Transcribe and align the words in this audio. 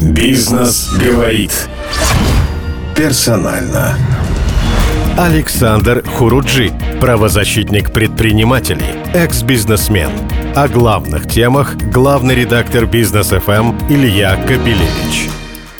Бизнес 0.00 0.88
говорит. 0.98 1.68
Персонально. 2.96 3.98
Александр 5.18 6.02
Хуруджи, 6.16 6.72
правозащитник 7.02 7.92
предпринимателей, 7.92 8.94
экс-бизнесмен. 9.12 10.08
О 10.56 10.68
главных 10.68 11.28
темах 11.28 11.76
главный 11.92 12.34
редактор 12.34 12.86
Бизнес 12.86 13.26
ФМ 13.28 13.74
Илья 13.90 14.36
Капелевич. 14.36 15.28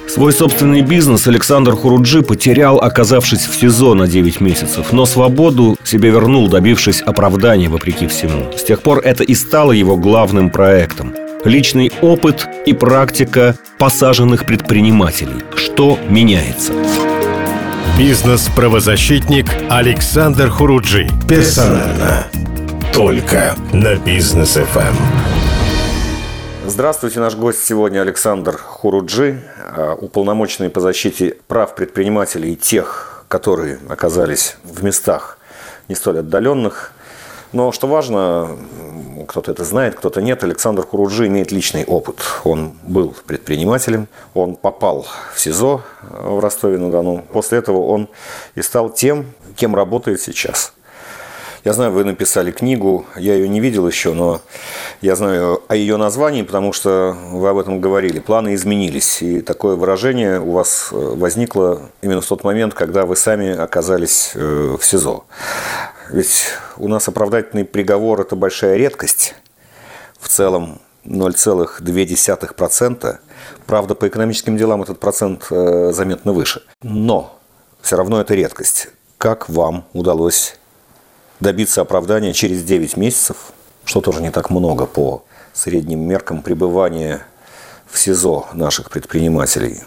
Свой 0.07 0.35
собственный 0.35 0.83
бизнес 0.83 1.27
Александр 1.27 1.73
Хуруджи 1.73 2.21
потерял, 2.21 2.79
оказавшись 2.79 3.47
в 3.47 3.55
СИЗО 3.55 3.95
на 3.95 4.07
9 4.07 4.41
месяцев, 4.43 4.93
но 4.93 5.07
свободу 5.07 5.79
себе 5.83 6.11
вернул, 6.11 6.49
добившись 6.49 7.01
оправдания 7.01 7.71
вопреки 7.71 8.07
всему. 8.07 8.53
С 8.55 8.65
тех 8.65 8.83
пор 8.83 8.99
это 8.99 9.25
и 9.25 9.35
стало 9.35 9.73
его 9.73 9.97
главным 9.97 10.51
проектом. 10.51 11.15
Личный 11.45 11.91
опыт 12.03 12.47
и 12.67 12.75
практика 12.75 13.57
посаженных 13.81 14.45
предпринимателей. 14.45 15.43
Что 15.57 15.99
меняется? 16.07 16.75
Бизнес-правозащитник 17.99 19.47
Александр 19.71 20.51
Хуруджи. 20.51 21.09
Персонально. 21.27 22.27
Только 22.93 23.57
на 23.73 23.97
Бизнес 23.97 24.51
ФМ. 24.51 24.95
Здравствуйте, 26.67 27.21
наш 27.21 27.35
гость 27.37 27.65
сегодня 27.65 28.03
Александр 28.03 28.59
Хуруджи, 28.59 29.41
а, 29.75 29.95
уполномоченный 29.95 30.69
по 30.69 30.81
защите 30.81 31.39
прав 31.49 31.75
предпринимателей 31.75 32.53
и 32.53 32.57
тех, 32.57 33.25
которые 33.29 33.79
оказались 33.89 34.59
в 34.63 34.85
местах 34.85 35.39
не 35.89 35.95
столь 35.95 36.19
отдаленных. 36.19 36.93
Но 37.55 37.73
что 37.73 37.87
важно, 37.87 38.59
кто-то 39.31 39.53
это 39.53 39.63
знает, 39.63 39.95
кто-то 39.95 40.21
нет, 40.21 40.43
Александр 40.43 40.85
Хуруджи 40.85 41.29
имеет 41.29 41.53
личный 41.53 41.85
опыт. 41.85 42.17
Он 42.43 42.73
был 42.83 43.15
предпринимателем, 43.27 44.09
он 44.35 44.57
попал 44.57 45.07
в 45.33 45.39
СИЗО 45.39 45.83
в 46.03 46.41
Ростове-на-Дону. 46.41 47.25
После 47.33 47.59
этого 47.59 47.79
он 47.87 48.09
и 48.57 48.63
стал 48.63 48.91
тем, 48.91 49.27
кем 49.55 49.77
работает 49.77 50.21
сейчас. 50.21 50.73
Я 51.65 51.75
знаю, 51.75 51.93
вы 51.93 52.03
написали 52.03 52.51
книгу, 52.51 53.07
я 53.15 53.35
ее 53.35 53.49
не 53.49 53.61
видел 53.61 53.87
еще, 53.87 54.15
но 54.15 54.41
я 55.01 55.15
знаю 55.15 55.63
о 55.69 55.77
ее 55.77 55.97
названии, 55.97 56.43
потому 56.43 56.73
что 56.73 57.17
вы 57.31 57.49
об 57.51 57.59
этом 57.59 57.81
говорили. 57.81 58.19
Планы 58.19 58.55
изменились, 58.55 59.23
и 59.23 59.43
такое 59.43 59.77
выражение 59.77 60.41
у 60.41 60.53
вас 60.53 60.89
э, 60.91 60.97
возникло 60.97 61.83
именно 62.03 62.21
в 62.21 62.27
тот 62.27 62.43
момент, 62.43 62.75
когда 62.75 63.07
вы 63.07 63.15
сами 63.15 63.57
оказались 63.57 64.33
э, 64.35 64.77
в 64.77 64.85
СИЗО. 64.85 65.23
Ведь 66.13 66.49
у 66.77 66.89
нас 66.89 67.07
оправдательный 67.09 67.65
приговор– 67.65 68.21
это 68.23 68.35
большая 68.35 68.77
редкость. 68.77 69.35
В 70.19 70.29
целом 70.29 70.81
0,2%. 71.05 73.19
Правда, 73.67 73.95
по 73.95 74.09
экономическим 74.09 74.57
делам 74.57 74.83
этот 74.83 74.99
процент 74.99 75.47
э, 75.51 75.93
заметно 75.93 76.33
выше. 76.33 76.63
Но 76.83 77.39
все 77.81 77.97
равно 77.97 78.21
это 78.21 78.35
редкость. 78.35 78.89
Как 79.19 79.49
вам 79.49 79.85
удалось 79.93 80.57
добиться 81.39 81.81
оправдания 81.81 82.33
через 82.33 82.65
9 82.65 82.97
месяцев, 82.97 83.53
что 83.85 84.01
тоже 84.01 84.21
не 84.21 84.31
так 84.31 84.51
много 84.51 84.87
по 84.87 85.25
средним 85.53 86.01
меркам 86.01 86.43
пребывания 86.43 87.25
в 87.87 87.99
СИЗО 87.99 88.49
наших 88.53 88.91
предпринимателей? 88.91 89.83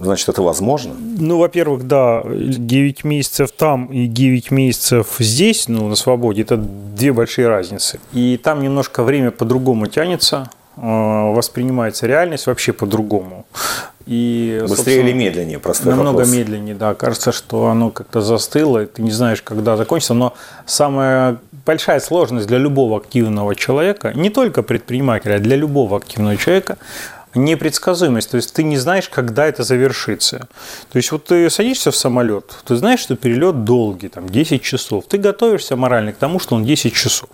Значит, 0.00 0.28
это 0.28 0.42
возможно? 0.42 0.94
Ну, 1.18 1.38
во-первых, 1.38 1.86
да, 1.86 2.22
9 2.24 3.04
месяцев 3.04 3.50
там 3.50 3.86
и 3.86 4.06
9 4.06 4.50
месяцев 4.52 5.16
здесь, 5.18 5.66
ну, 5.68 5.88
на 5.88 5.96
свободе, 5.96 6.42
это 6.42 6.56
две 6.56 7.12
большие 7.12 7.48
разницы. 7.48 7.98
И 8.12 8.38
там 8.42 8.62
немножко 8.62 9.02
время 9.02 9.32
по-другому 9.32 9.86
тянется, 9.86 10.50
э, 10.76 10.80
воспринимается 10.80 12.06
реальность 12.06 12.46
вообще 12.46 12.72
по-другому. 12.72 13.44
И, 14.06 14.64
Быстрее 14.66 15.00
или 15.02 15.12
медленнее? 15.12 15.58
Простой 15.58 15.90
намного 15.90 16.18
вопрос. 16.18 16.32
медленнее, 16.32 16.74
да. 16.74 16.94
Кажется, 16.94 17.32
что 17.32 17.66
оно 17.66 17.90
как-то 17.90 18.20
застыло, 18.22 18.84
и 18.84 18.86
ты 18.86 19.02
не 19.02 19.10
знаешь, 19.10 19.42
когда 19.42 19.76
закончится. 19.76 20.14
Но 20.14 20.32
самая 20.64 21.38
большая 21.66 22.00
сложность 22.00 22.46
для 22.46 22.56
любого 22.56 22.96
активного 22.96 23.54
человека, 23.54 24.12
не 24.14 24.30
только 24.30 24.62
предпринимателя, 24.62 25.34
а 25.34 25.38
для 25.40 25.56
любого 25.56 25.96
активного 25.96 26.36
человека– 26.36 26.78
непредсказуемость, 27.34 28.30
то 28.30 28.36
есть 28.36 28.54
ты 28.54 28.62
не 28.62 28.76
знаешь, 28.76 29.08
когда 29.08 29.46
это 29.46 29.62
завершится. 29.62 30.48
То 30.90 30.96
есть 30.96 31.12
вот 31.12 31.24
ты 31.24 31.50
садишься 31.50 31.90
в 31.90 31.96
самолет, 31.96 32.56
ты 32.66 32.76
знаешь, 32.76 33.00
что 33.00 33.16
перелет 33.16 33.64
долгий, 33.64 34.08
там 34.08 34.28
10 34.28 34.62
часов, 34.62 35.04
ты 35.08 35.18
готовишься 35.18 35.76
морально 35.76 36.12
к 36.12 36.16
тому, 36.16 36.40
что 36.40 36.54
он 36.54 36.64
10 36.64 36.94
часов. 36.94 37.28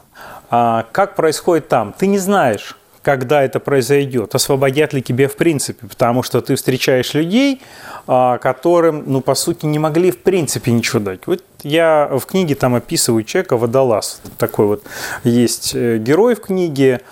А 0.50 0.86
как 0.92 1.16
происходит 1.16 1.68
там? 1.68 1.94
Ты 1.96 2.06
не 2.06 2.18
знаешь, 2.18 2.76
когда 3.04 3.42
это 3.42 3.60
произойдет, 3.60 4.34
освободят 4.34 4.94
ли 4.94 5.02
тебе 5.02 5.28
в 5.28 5.36
принципе, 5.36 5.86
потому 5.86 6.22
что 6.22 6.40
ты 6.40 6.56
встречаешь 6.56 7.14
людей, 7.14 7.60
а, 8.06 8.38
которым, 8.38 9.04
ну, 9.06 9.20
по 9.20 9.34
сути, 9.34 9.66
не 9.66 9.78
могли 9.78 10.10
в 10.10 10.22
принципе 10.22 10.72
ничего 10.72 11.00
дать. 11.00 11.26
Вот 11.26 11.44
я 11.62 12.08
в 12.10 12.24
книге 12.24 12.54
там 12.54 12.74
описываю 12.74 13.22
человека 13.22 13.56
водолаз, 13.56 14.20
такой 14.38 14.66
вот 14.66 14.84
есть 15.22 15.72
э, 15.74 15.98
герой 15.98 16.34
в 16.34 16.40
книге, 16.40 17.02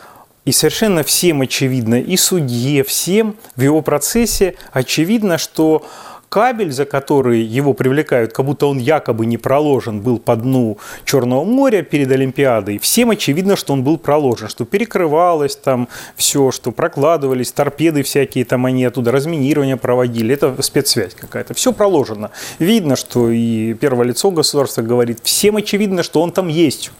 и 0.45 0.53
совершенно 0.53 1.03
всем 1.03 1.43
очевидно, 1.43 2.01
и 2.01 2.17
судье, 2.17 2.83
всем 2.83 3.37
в 3.57 3.63
его 3.63 3.83
процессе 3.83 4.57
очевидно, 4.73 5.39
что 5.39 5.85
кабель, 6.33 6.73
за 6.73 6.87
который 6.87 7.43
его 7.43 7.75
привлекают, 7.75 8.33
как 8.33 8.47
будто 8.47 8.67
он 8.67 8.79
якобы 8.79 9.27
не 9.27 9.37
проложен 9.37 10.01
был 10.01 10.19
по 10.19 10.35
дну 10.35 10.79
Черного 11.05 11.45
моря 11.45 11.83
перед 11.83 12.11
Олимпиадой, 12.11 12.79
всем 12.79 13.11
очевидно, 13.11 13.55
что 13.55 13.75
он 13.75 13.85
был 13.85 13.99
проложен, 13.99 14.49
что 14.49 14.65
перекрывалось 14.65 15.57
там 15.57 15.89
все, 16.17 16.51
что 16.51 16.73
прокладывались, 16.73 17.53
торпеды 17.53 18.03
всякие 18.03 18.47
там 18.47 18.65
они 18.65 18.87
оттуда, 18.87 19.13
разминирование 19.13 19.77
проводили, 19.77 20.35
это 20.35 20.61
спецсвязь 20.63 21.15
какая-то. 21.15 21.53
Все 21.53 21.73
проложено. 21.75 22.31
Видно, 22.59 22.97
что 22.97 23.29
и 23.29 23.75
первое 23.75 24.07
лицо 24.07 24.31
государства 24.31 24.81
говорит, 24.81 25.19
всем 25.23 25.57
очевидно, 25.57 26.03
что 26.03 26.23
он 26.23 26.33
там 26.33 26.49
есть, 26.49 26.93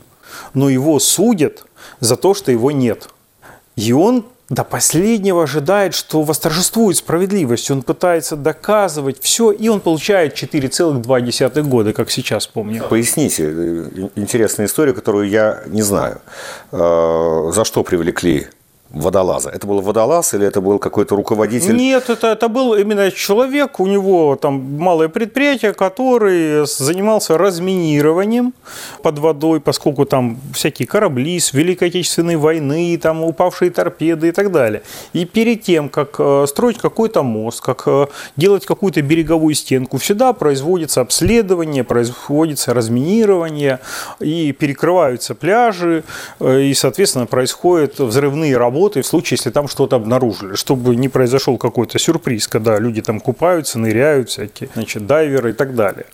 но 0.53 0.69
его 0.69 0.99
судят 0.99 1.65
за 2.01 2.17
то, 2.17 2.35
что 2.35 2.53
его 2.53 2.71
нет. 2.71 3.09
И 3.77 3.93
он 3.93 4.25
до 4.49 4.65
последнего 4.65 5.45
ожидает, 5.45 5.95
что 5.95 6.23
восторжествует 6.23 6.99
справедливость. 6.99 7.71
Он 7.71 7.83
пытается 7.83 8.37
доказывать 8.37 9.17
все, 9.21 9.51
и 9.51 9.69
он 9.69 9.81
получает 9.81 10.35
4,2 10.35 11.63
года, 11.63 11.93
как 11.93 12.11
сейчас 12.11 12.47
помню. 12.47 12.85
Поясните, 12.89 13.45
э, 13.45 14.09
интересная 14.15 14.67
история, 14.67 14.93
которую 14.93 15.29
я 15.29 15.63
не 15.67 15.83
знаю. 15.83 16.21
Э, 16.71 17.51
за 17.55 17.65
что 17.65 17.83
привлекли 17.83 18.49
водолаза. 18.93 19.51
Это 19.51 19.67
был 19.67 19.81
водолаз 19.81 20.35
или 20.35 20.47
это 20.47 20.61
был 20.61 20.79
какой-то 20.79 21.17
руководитель? 21.17 21.77
Нет, 21.77 22.11
это, 22.11 22.29
это 22.29 22.49
был 22.49 22.75
именно 22.75 23.11
человек, 23.11 23.81
у 23.81 23.87
него 23.87 24.37
там 24.37 24.79
малое 24.79 25.09
предприятие, 25.09 25.73
который 25.73 26.67
занимался 26.67 27.39
разминированием 27.39 28.53
под 29.03 29.19
водой, 29.19 29.61
поскольку 29.61 30.05
там 30.05 30.39
всякие 30.55 30.87
корабли 30.87 31.41
с 31.41 31.53
Великой 31.53 31.89
Отечественной 31.89 32.37
войны, 32.37 32.99
там 33.03 33.25
упавшие 33.25 33.71
торпеды 33.71 34.29
и 34.29 34.33
так 34.33 34.53
далее. 34.53 34.83
И 35.13 35.25
перед 35.25 35.63
тем, 35.63 35.89
как 35.89 36.17
э, 36.19 36.47
строить 36.49 36.79
какой-то 36.79 37.23
мост, 37.23 37.61
как 37.61 37.85
э, 37.87 38.07
делать 38.37 38.67
какую-то 38.67 39.01
береговую 39.03 39.55
стенку, 39.55 39.97
всегда 39.97 40.33
производится 40.33 41.01
обследование, 41.01 41.85
производится 41.85 42.75
разминирование, 42.75 43.79
и 44.21 44.53
перекрываются 44.53 45.35
пляжи, 45.35 46.05
э, 46.41 46.61
и, 46.63 46.75
соответственно, 46.75 47.27
происходят 47.27 47.99
взрывные 47.99 48.57
работы 48.57 48.82
работы 48.83 49.03
в 49.03 49.07
случае, 49.07 49.37
если 49.37 49.51
там 49.51 49.69
что-то 49.69 49.97
обнаружили, 49.97 50.57
чтобы 50.57 50.97
не 50.97 51.09
произошел 51.09 51.57
какой-то 51.57 51.99
сюрприз, 51.99 52.49
когда 52.49 52.79
люди 52.79 53.01
там 53.01 53.21
купаются, 53.21 53.79
ныряют 53.79 54.29
всякие, 54.29 54.69
значит, 54.75 55.07
дайверы 55.07 55.51
и 55.51 55.53
так 55.53 55.75
далее. 55.75 56.07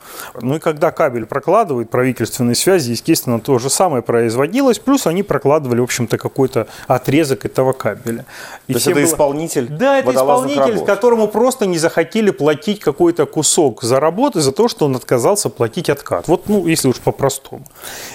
Ну 0.43 0.57
и 0.57 0.59
когда 0.59 0.91
кабель 0.91 1.25
прокладывают 1.25 1.89
правительственные 1.89 2.55
связи, 2.55 2.91
естественно, 2.91 3.41
то 3.41 3.59
же 3.59 3.71
самое 3.71 4.03
производилось, 4.03 4.79
плюс 4.79 5.07
они 5.07 5.23
прокладывали, 5.23 5.81
в 5.81 5.85
общем-то, 5.85 6.19
какой-то 6.19 6.67
отрезок 6.87 7.47
этого 7.47 7.73
кабеля. 7.73 8.27
И 8.69 8.73
то 8.73 8.79
есть 8.79 8.87
это 8.87 8.97
было... 8.97 9.05
исполнитель 9.05 9.69
Да, 9.69 9.99
это 9.99 10.11
исполнитель, 10.11 10.73
работ. 10.75 10.87
которому 10.87 11.29
просто 11.29 11.67
не 11.67 11.79
захотели 11.79 12.31
платить 12.31 12.81
какой-то 12.81 13.25
кусок 13.25 13.83
за 13.83 13.99
работу 13.99 14.41
за 14.41 14.53
то, 14.53 14.69
что 14.69 14.85
он 14.85 14.97
отказался 14.97 15.49
платить 15.49 15.89
откат. 15.89 16.29
Вот, 16.29 16.49
ну, 16.49 16.67
если 16.67 16.89
уж 16.89 16.97
по-простому. 16.97 17.65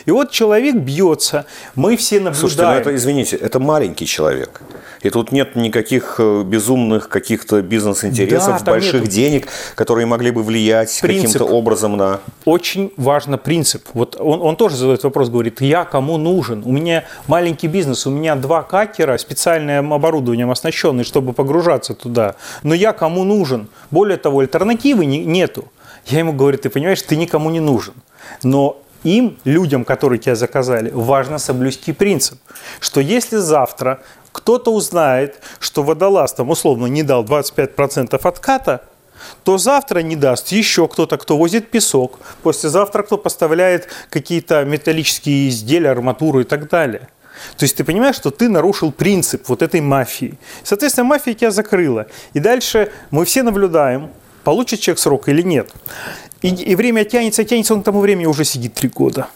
И 0.06 0.12
вот 0.12 0.32
человек 0.32 0.76
бьется, 0.76 1.46
мы 1.76 1.98
все 1.98 2.20
наблюдаем. 2.20 2.36
Слушайте, 2.36 2.66
ну 2.66 2.72
это, 2.72 2.96
извините, 2.96 3.36
это 3.36 3.60
маленький 3.60 4.06
человек 4.06 4.43
человек. 4.44 4.62
И 5.02 5.10
тут 5.10 5.32
нет 5.32 5.56
никаких 5.56 6.16
э, 6.20 6.44
безумных 6.44 7.10
каких-то 7.10 7.62
бизнес-интересов, 7.62 8.64
да, 8.64 8.72
больших 8.72 9.02
нету. 9.02 9.12
денег, 9.12 9.48
которые 9.76 10.06
могли 10.06 10.32
бы 10.32 10.44
влиять 10.44 10.98
каким-то 11.00 11.46
образом 11.46 11.98
на... 11.98 12.20
Очень 12.46 12.94
важно 12.98 13.38
принцип. 13.38 13.84
Вот 13.94 14.16
он, 14.20 14.42
он 14.42 14.56
тоже 14.56 14.78
задает 14.78 15.04
вопрос, 15.04 15.30
говорит, 15.30 15.62
я 15.62 15.86
кому 15.86 16.18
нужен? 16.18 16.64
У 16.66 16.72
меня 16.72 17.04
маленький 17.28 17.68
бизнес, 17.68 18.08
у 18.08 18.12
меня 18.12 18.36
два 18.36 18.64
катера, 18.64 19.18
специальным 19.18 19.94
оборудованием 19.94 20.52
оснащенные, 20.52 21.04
чтобы 21.04 21.34
погружаться 21.34 21.94
туда. 21.94 22.36
Но 22.64 22.74
я 22.74 22.94
кому 22.94 23.24
нужен? 23.24 23.68
Более 23.92 24.18
того, 24.18 24.40
альтернативы 24.40 25.06
не, 25.06 25.26
нету. 25.26 25.66
Я 26.06 26.20
ему 26.20 26.34
говорю, 26.34 26.58
ты 26.58 26.70
понимаешь, 26.70 27.02
ты 27.02 27.16
никому 27.16 27.50
не 27.50 27.60
нужен. 27.60 27.94
Но 28.44 28.84
им, 29.04 29.38
людям, 29.44 29.84
которые 29.84 30.20
тебя 30.20 30.36
заказали, 30.36 30.90
важно 30.94 31.38
соблюсти 31.38 31.92
принцип, 31.94 32.40
что 32.80 33.02
если 33.02 33.38
завтра 33.38 34.02
кто-то 34.34 34.74
узнает, 34.74 35.40
что 35.60 35.84
водолаз 35.84 36.34
там 36.34 36.50
условно 36.50 36.88
не 36.88 37.04
дал 37.04 37.24
25% 37.24 38.20
отката, 38.22 38.82
то 39.46 39.58
завтра 39.58 40.00
не 40.00 40.18
даст 40.18 40.50
еще 40.50 40.90
кто-то, 40.90 41.18
кто 41.18 41.38
возит 41.38 41.72
песок, 41.72 42.20
послезавтра 42.42 43.04
кто 43.04 43.18
поставляет 43.18 43.88
какие-то 44.10 44.66
металлические 44.66 45.48
изделия, 45.48 45.92
арматуру 45.92 46.42
и 46.42 46.44
так 46.44 46.70
далее. 46.70 47.08
То 47.58 47.64
есть 47.64 47.78
ты 47.78 47.84
понимаешь, 47.84 48.16
что 48.16 48.32
ты 48.32 48.50
нарушил 48.50 48.92
принцип 48.92 49.48
вот 49.48 49.62
этой 49.62 49.82
мафии. 49.82 50.38
Соответственно, 50.64 51.06
мафия 51.06 51.34
тебя 51.34 51.52
закрыла. 51.52 52.08
И 52.34 52.40
дальше 52.40 52.92
мы 53.12 53.26
все 53.26 53.44
наблюдаем, 53.44 54.12
получит 54.44 54.82
человек 54.82 55.00
срок 55.00 55.30
или 55.30 55.42
нет. 55.42 55.72
И, 56.42 56.50
и 56.50 56.76
время 56.76 57.06
тянется, 57.06 57.44
тянется, 57.44 57.74
он 57.74 57.82
к 57.82 57.86
тому 57.86 58.02
времени 58.02 58.26
уже 58.26 58.44
сидит 58.44 58.74
три 58.74 58.90
года. 58.90 59.28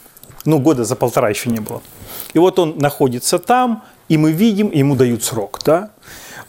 Ну, 0.46 0.60
года 0.60 0.84
за 0.84 0.96
полтора 0.96 1.30
еще 1.30 1.50
не 1.50 1.60
было. 1.60 1.82
И 2.34 2.40
вот 2.40 2.60
он 2.60 2.78
находится 2.78 3.40
там, 3.40 3.84
и 4.10 4.18
мы 4.18 4.32
видим, 4.32 4.72
ему 4.72 4.96
дают 4.96 5.24
срок, 5.24 5.60
да? 5.66 5.90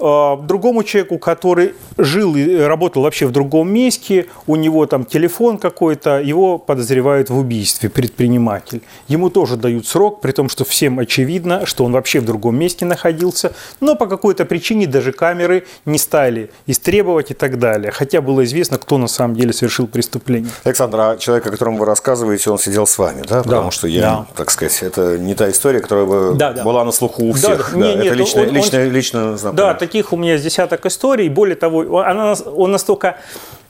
А, 0.01 0.37
другому 0.37 0.85
человеку, 0.85 1.19
который 1.19 1.75
жил 1.97 2.37
и 2.37 2.57
работал 2.57 3.03
вообще 3.03 3.27
в 3.27 3.33
другом 3.33 3.71
месте, 3.73 4.27
у 4.47 4.57
него 4.57 4.87
там 4.87 5.05
телефон 5.05 5.59
какой-то, 5.59 6.21
его 6.21 6.59
подозревают 6.59 7.31
в 7.31 7.39
убийстве, 7.39 7.89
предприниматель. 7.89 8.83
Ему 9.09 9.31
тоже 9.31 9.57
дают 9.57 9.87
срок, 9.87 10.21
при 10.21 10.33
том, 10.33 10.49
что 10.49 10.65
всем 10.65 10.99
очевидно, 10.99 11.67
что 11.67 11.85
он 11.85 11.93
вообще 11.93 12.21
в 12.21 12.25
другом 12.25 12.57
месте 12.57 12.85
находился, 12.85 13.53
но 13.81 13.97
по 13.97 14.07
какой-то 14.07 14.45
причине 14.45 14.87
даже 14.87 15.13
камеры 15.13 15.67
не 15.85 15.99
стали 15.99 16.51
истребовать 16.67 17.31
и 17.31 17.35
так 17.35 17.59
далее. 17.59 17.91
Хотя 17.91 18.21
было 18.21 18.45
известно, 18.45 18.79
кто 18.79 18.99
на 18.99 19.09
самом 19.09 19.35
деле 19.35 19.53
совершил 19.53 19.87
преступление. 19.87 20.51
Александр, 20.65 21.01
а 21.01 21.17
человек, 21.17 21.47
о 21.47 21.51
котором 21.51 21.77
вы 21.77 21.87
рассказываете, 21.87 22.51
он 22.51 22.59
сидел 22.59 22.87
с 22.87 22.99
вами, 22.99 23.23
да? 23.29 23.43
Потому 23.43 23.67
да, 23.67 23.71
что 23.71 23.89
я, 23.89 24.01
да. 24.01 24.27
так 24.37 24.51
сказать, 24.51 24.83
это 24.83 25.19
не 25.19 25.35
та 25.35 25.51
история, 25.51 25.81
которая 25.81 26.07
бы 26.07 26.35
да, 26.37 26.53
да. 26.53 26.63
была 26.63 26.85
на 26.85 26.93
слуху 26.93 27.25
у 27.25 27.33
всех. 27.33 27.73
Да, 27.73 27.79
да. 27.79 27.87
Не, 27.87 27.95
это 27.95 28.03
нет, 28.05 28.17
лично, 28.17 28.43
он, 28.43 28.51
лично, 28.51 28.79
он, 28.79 28.91
лично 28.91 29.37
знакомый. 29.37 29.57
Да, 29.57 29.75
таких 29.89 30.13
у 30.13 30.17
меня 30.17 30.37
с 30.37 30.43
десяток 30.43 30.85
историй. 30.87 31.29
Более 31.29 31.57
того, 31.57 32.01
она, 32.01 32.35
он 32.55 32.71
настолько 32.71 33.17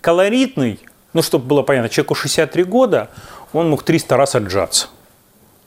колоритный, 0.01 0.81
ну, 1.13 1.23
чтобы 1.23 1.47
было 1.47 1.63
понятно, 1.63 1.89
человеку 1.89 2.15
63 2.15 2.65
года, 2.65 3.09
он 3.53 3.71
мог 3.71 3.83
300 3.85 4.17
раз 4.17 4.35
отжаться. 4.35 4.89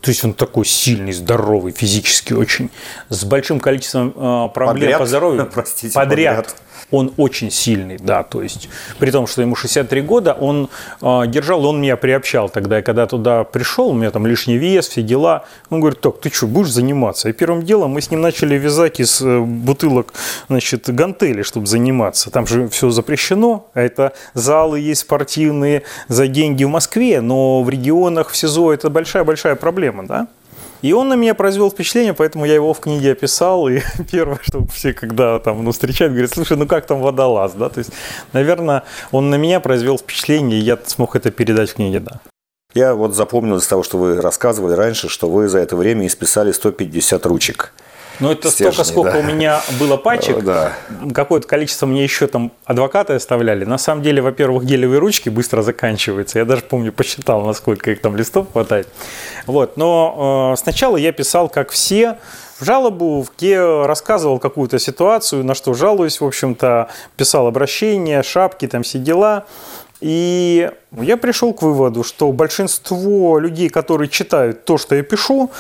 То 0.02 0.10
есть 0.10 0.26
он 0.26 0.34
такой 0.34 0.66
сильный, 0.66 1.14
здоровый, 1.14 1.72
физически 1.72 2.34
очень, 2.34 2.70
с 3.10 3.24
большим 3.24 3.60
количеством 3.60 4.10
э, 4.10 4.50
проблем 4.54 4.76
подряд? 4.76 5.00
по 5.00 5.06
здоровью. 5.06 5.50
Простите, 5.54 5.94
подряд. 5.94 6.48
подряд 6.48 6.56
он 6.92 7.14
очень 7.18 7.50
сильный, 7.50 7.98
да, 7.98 8.24
то 8.24 8.42
есть 8.42 8.70
при 9.00 9.12
том, 9.12 9.28
что 9.28 9.42
ему 9.42 9.56
63 9.56 10.02
года, 10.02 10.34
он 10.34 10.70
э, 11.02 11.24
держал, 11.28 11.66
он 11.66 11.82
меня 11.82 11.98
приобщал 11.98 12.50
тогда, 12.50 12.78
я 12.78 12.82
когда 12.82 13.08
туда 13.08 13.44
пришел, 13.44 13.90
у 13.90 13.94
меня 13.94 14.12
там 14.12 14.28
лишний 14.28 14.58
вес, 14.58 14.88
все 14.88 15.02
дела, 15.02 15.46
он 15.70 15.80
говорит, 15.80 16.02
так, 16.02 16.20
ты 16.20 16.30
что, 16.30 16.48
будешь 16.48 16.72
заниматься? 16.72 17.30
И 17.30 17.34
первым 17.34 17.64
делом 17.64 17.92
мы 17.92 18.02
с 18.02 18.12
ним 18.12 18.22
начали 18.22 18.56
вязать 18.56 19.00
из 19.00 19.22
э, 19.22 19.40
бутылок, 19.40 20.14
значит, 20.50 20.94
гантели, 20.94 21.42
чтобы 21.42 21.68
заниматься, 21.68 22.30
там 22.30 22.46
же 22.46 22.68
все 22.70 22.90
запрещено, 22.90 23.70
а 23.74 23.82
это 23.82 24.14
залы 24.34 24.80
есть 24.80 25.02
спортивные 25.02 25.84
за 26.08 26.28
деньги 26.28 26.64
в 26.64 26.70
Москве, 26.70 27.22
но 27.22 27.64
в 27.64 27.70
регионах, 27.70 28.30
в 28.30 28.38
СИЗО 28.38 28.74
это 28.74 28.90
большая-большая 28.90 29.56
проблема, 29.56 30.06
да? 30.06 30.28
И 30.82 30.94
он 30.94 31.10
на 31.10 31.14
меня 31.14 31.36
произвел 31.36 31.70
впечатление, 31.70 32.14
поэтому 32.14 32.46
я 32.46 32.56
его 32.56 32.74
в 32.74 32.80
книге 32.80 33.12
описал. 33.12 33.68
И 33.68 33.82
первое, 34.12 34.40
что 34.42 34.66
все, 34.68 34.94
когда 34.94 35.40
там 35.40 35.64
ну, 35.64 35.72
встречают, 35.72 36.14
говорят, 36.14 36.32
слушай, 36.32 36.58
ну 36.58 36.68
как 36.68 36.86
там 36.86 37.02
водолаз, 37.02 37.54
да? 37.54 37.70
То 37.70 37.80
есть, 37.80 37.92
наверное, 38.34 38.84
он 39.12 39.30
на 39.30 39.36
меня 39.36 39.60
произвел 39.60 39.98
впечатление, 39.98 40.60
и 40.60 40.64
я 40.64 40.78
смог 40.86 41.16
это 41.16 41.32
передать 41.32 41.72
в 41.72 41.76
книге, 41.76 42.00
да. 42.00 42.20
Я 42.74 42.96
вот 42.96 43.16
запомнил 43.16 43.58
из 43.58 43.68
того, 43.68 43.84
что 43.84 43.98
вы 43.98 44.22
рассказывали 44.22 44.74
раньше, 44.74 45.10
что 45.10 45.30
вы 45.30 45.50
за 45.50 45.60
это 45.60 45.76
время 45.76 46.08
исписали 46.08 46.52
150 46.52 47.26
ручек. 47.26 47.74
Ну, 48.22 48.32
это 48.32 48.52
Стержни, 48.52 48.74
столько, 48.74 48.90
сколько 48.90 49.12
да. 49.14 49.20
у 49.20 49.24
меня 49.24 49.62
было 49.80 49.98
пачек. 49.98 50.44
Да. 50.44 50.74
Какое-то 51.14 51.48
количество 51.48 51.88
мне 51.88 52.04
еще 52.04 52.28
там 52.28 52.52
адвокаты 52.66 53.14
оставляли. 53.14 53.66
На 53.66 53.78
самом 53.78 54.04
деле, 54.04 54.22
во-первых, 54.22 54.64
гелевые 54.64 55.00
ручки 55.00 55.30
быстро 55.30 55.64
заканчиваются. 55.64 56.40
Я 56.40 56.46
даже 56.46 56.62
помню, 56.62 56.94
посчитал, 56.94 57.42
насколько 57.42 57.92
их 57.92 58.00
там 58.00 58.16
листов 58.16 58.52
хватает. 58.52 58.88
Вот. 59.48 59.76
Но 59.76 60.54
э, 60.54 60.62
сначала 60.62 60.98
я 60.98 61.12
писал, 61.12 61.50
как 61.50 61.72
все, 61.72 62.20
в 62.60 62.64
жалобу, 62.66 63.26
где 63.36 63.60
рассказывал 63.60 64.38
какую-то 64.38 64.78
ситуацию, 64.78 65.44
на 65.44 65.56
что 65.56 65.74
жалуюсь, 65.74 66.22
в 66.22 66.26
общем-то, 66.26 66.90
писал 67.18 67.48
обращения, 67.48 68.22
шапки, 68.22 68.68
там 68.68 68.84
все 68.84 69.00
дела. 69.00 69.46
И 70.00 70.70
я 70.92 71.16
пришел 71.18 71.54
к 71.54 71.62
выводу, 71.62 72.04
что 72.04 72.32
большинство 72.32 73.38
людей, 73.40 73.70
которые 73.70 74.10
читают 74.10 74.66
то, 74.66 74.78
что 74.78 74.96
я 74.96 75.04
пишу, 75.04 75.52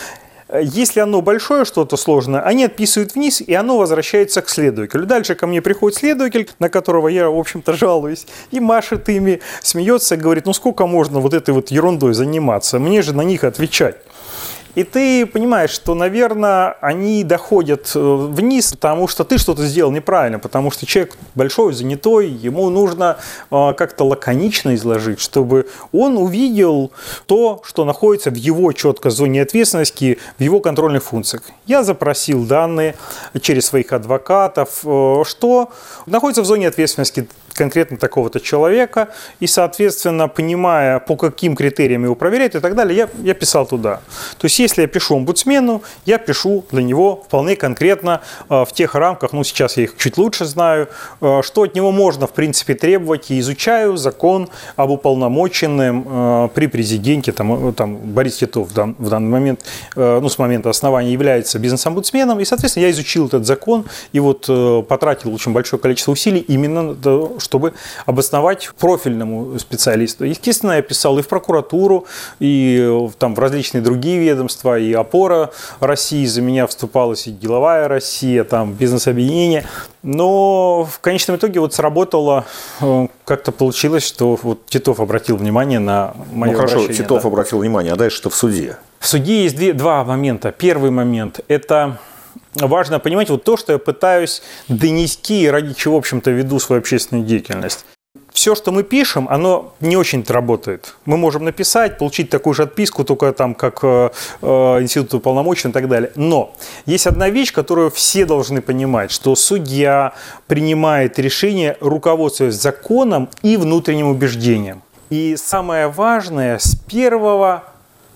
если 0.59 0.99
оно 0.99 1.21
большое 1.21 1.65
что-то 1.65 1.97
сложное, 1.97 2.41
они 2.41 2.65
отписывают 2.65 3.15
вниз, 3.15 3.41
и 3.41 3.53
оно 3.53 3.77
возвращается 3.77 4.41
к 4.41 4.49
следователю. 4.49 5.05
Дальше 5.05 5.35
ко 5.35 5.47
мне 5.47 5.61
приходит 5.61 5.97
следователь, 5.97 6.49
на 6.59 6.69
которого 6.69 7.07
я, 7.07 7.29
в 7.29 7.37
общем-то, 7.37 7.73
жалуюсь, 7.73 8.25
и 8.51 8.59
машет 8.59 9.07
ими, 9.09 9.41
смеется, 9.61 10.17
говорит, 10.17 10.45
ну 10.45 10.53
сколько 10.53 10.85
можно 10.85 11.19
вот 11.19 11.33
этой 11.33 11.53
вот 11.53 11.71
ерундой 11.71 12.13
заниматься, 12.13 12.79
мне 12.79 13.01
же 13.01 13.13
на 13.13 13.21
них 13.21 13.43
отвечать. 13.43 13.97
И 14.75 14.83
ты 14.83 15.25
понимаешь, 15.25 15.71
что, 15.71 15.95
наверное, 15.95 16.77
они 16.81 17.23
доходят 17.23 17.91
э, 17.93 17.99
вниз, 17.99 18.71
потому 18.71 19.07
что 19.07 19.23
ты 19.23 19.37
что-то 19.37 19.65
сделал 19.65 19.91
неправильно, 19.91 20.39
потому 20.39 20.71
что 20.71 20.85
человек 20.85 21.17
большой, 21.35 21.73
занятой, 21.73 22.29
ему 22.29 22.69
нужно 22.69 23.17
э, 23.49 23.73
как-то 23.75 24.05
лаконично 24.05 24.73
изложить, 24.75 25.19
чтобы 25.19 25.67
он 25.91 26.17
увидел 26.17 26.91
то, 27.25 27.61
что 27.65 27.83
находится 27.83 28.31
в 28.31 28.35
его 28.35 28.71
четко 28.71 29.09
зоне 29.09 29.41
ответственности, 29.41 30.19
в 30.37 30.43
его 30.43 30.61
контрольных 30.61 31.03
функциях. 31.03 31.43
Я 31.65 31.83
запросил 31.83 32.45
данные 32.45 32.95
через 33.41 33.65
своих 33.65 33.91
адвокатов, 33.91 34.79
э, 34.85 35.23
что 35.25 35.69
находится 36.05 36.43
в 36.43 36.45
зоне 36.45 36.69
ответственности 36.69 37.27
конкретно 37.53 37.97
такого-то 37.97 38.39
человека, 38.39 39.09
и, 39.39 39.47
соответственно, 39.47 40.27
понимая, 40.27 40.99
по 40.99 41.15
каким 41.15 41.55
критериям 41.55 42.03
его 42.03 42.15
проверять 42.15 42.55
и 42.55 42.59
так 42.59 42.75
далее, 42.75 42.97
я, 42.97 43.09
я 43.23 43.33
писал 43.33 43.65
туда. 43.65 44.01
То 44.37 44.45
есть, 44.45 44.60
если 44.61 44.81
я 44.81 44.87
пишу 44.87 45.15
омбудсмену, 45.15 45.81
я 46.05 46.17
пишу 46.17 46.65
для 46.71 46.83
него 46.83 47.23
вполне 47.25 47.55
конкретно 47.55 48.21
э, 48.49 48.65
в 48.65 48.71
тех 48.73 48.95
рамках, 48.95 49.33
ну, 49.33 49.43
сейчас 49.43 49.77
я 49.77 49.83
их 49.83 49.97
чуть 49.97 50.17
лучше 50.17 50.45
знаю, 50.45 50.87
э, 51.21 51.41
что 51.43 51.63
от 51.63 51.75
него 51.75 51.91
можно, 51.91 52.27
в 52.27 52.31
принципе, 52.33 52.73
требовать, 52.73 53.31
и 53.31 53.39
изучаю 53.39 53.97
закон 53.97 54.49
об 54.75 54.89
уполномоченном 54.89 56.05
э, 56.07 56.49
при 56.53 56.67
президенте, 56.67 57.31
там, 57.31 57.73
там 57.73 57.97
Борис 57.97 58.37
Титов 58.37 58.69
в, 58.69 58.73
дан, 58.73 58.95
в 58.97 59.09
данный 59.09 59.29
момент, 59.29 59.65
ну, 59.95 60.29
с 60.29 60.37
момента 60.37 60.69
основания 60.69 61.11
является 61.11 61.59
бизнес-омбудсменом, 61.59 62.39
и, 62.39 62.45
соответственно, 62.45 62.85
я 62.85 62.91
изучил 62.91 63.27
этот 63.27 63.45
закон, 63.45 63.85
и 64.13 64.19
вот 64.19 64.49
потратил 64.87 65.33
очень 65.33 65.51
большое 65.53 65.81
количество 65.81 66.11
усилий 66.11 66.39
именно 66.39 66.95
чтобы 67.39 67.73
обосновать 68.05 68.71
профильному 68.79 69.57
специалисту. 69.59 70.25
Естественно, 70.25 70.73
я 70.73 70.81
писал 70.81 71.17
и 71.19 71.21
в 71.21 71.27
прокуратуру, 71.27 72.05
и 72.39 73.09
там, 73.19 73.35
в 73.35 73.39
различные 73.39 73.81
другие 73.81 74.19
ведомства, 74.19 74.50
и 74.77 74.93
опора 74.93 75.51
России, 75.79 76.25
за 76.25 76.41
меня 76.41 76.67
вступалась 76.67 77.27
и 77.27 77.31
деловая 77.31 77.87
Россия, 77.87 78.43
там, 78.43 78.73
бизнес-объединение. 78.73 79.65
Но 80.03 80.87
в 80.91 80.99
конечном 80.99 81.37
итоге 81.37 81.59
вот 81.59 81.73
сработало, 81.73 82.45
э, 82.81 83.07
как-то 83.25 83.51
получилось, 83.51 84.05
что 84.05 84.37
вот 84.41 84.65
Титов 84.65 84.99
обратил 84.99 85.37
внимание 85.37 85.79
на 85.79 86.13
мое 86.31 86.51
Ну 86.51 86.57
хорошо, 86.57 86.87
Титов 86.87 87.23
да. 87.23 87.27
обратил 87.27 87.59
внимание, 87.59 87.93
а 87.93 87.95
дальше 87.95 88.17
что 88.17 88.29
в 88.29 88.35
суде? 88.35 88.77
В 88.99 89.07
суде 89.07 89.43
есть 89.43 89.55
две, 89.55 89.73
два 89.73 90.03
момента. 90.03 90.51
Первый 90.51 90.91
момент– 90.91 91.39
это 91.47 91.97
важно 92.55 92.99
понимать 92.99 93.29
вот 93.29 93.43
то, 93.43 93.57
что 93.57 93.73
я 93.73 93.79
пытаюсь 93.79 94.41
донести, 94.67 95.49
ради 95.49 95.73
чего, 95.73 95.95
в 95.95 95.99
общем-то, 95.99 96.31
веду 96.31 96.59
свою 96.59 96.79
общественную 96.79 97.25
деятельность. 97.25 97.85
Все, 98.41 98.55
что 98.55 98.71
мы 98.71 98.81
пишем, 98.81 99.27
оно 99.29 99.75
не 99.81 99.95
очень 99.95 100.25
работает. 100.27 100.95
Мы 101.05 101.15
можем 101.15 101.45
написать, 101.45 101.99
получить 101.99 102.31
такую 102.31 102.55
же 102.55 102.63
отписку, 102.63 103.03
только 103.03 103.31
там 103.33 103.53
как 103.53 103.81
э, 103.83 104.09
э, 104.41 104.47
институт 104.81 105.13
уполномочен 105.13 105.69
и 105.69 105.73
так 105.73 105.87
далее. 105.87 106.11
Но 106.15 106.55
есть 106.87 107.05
одна 107.05 107.29
вещь, 107.29 107.53
которую 107.53 107.91
все 107.91 108.25
должны 108.25 108.63
понимать, 108.63 109.11
что 109.11 109.35
судья 109.35 110.13
принимает 110.47 111.19
решение, 111.19 111.77
руководствуясь 111.81 112.55
законом 112.55 113.29
и 113.43 113.57
внутренним 113.57 114.07
убеждением. 114.07 114.81
И 115.11 115.35
самое 115.37 115.87
важное, 115.87 116.57
с 116.57 116.75
первого 116.75 117.65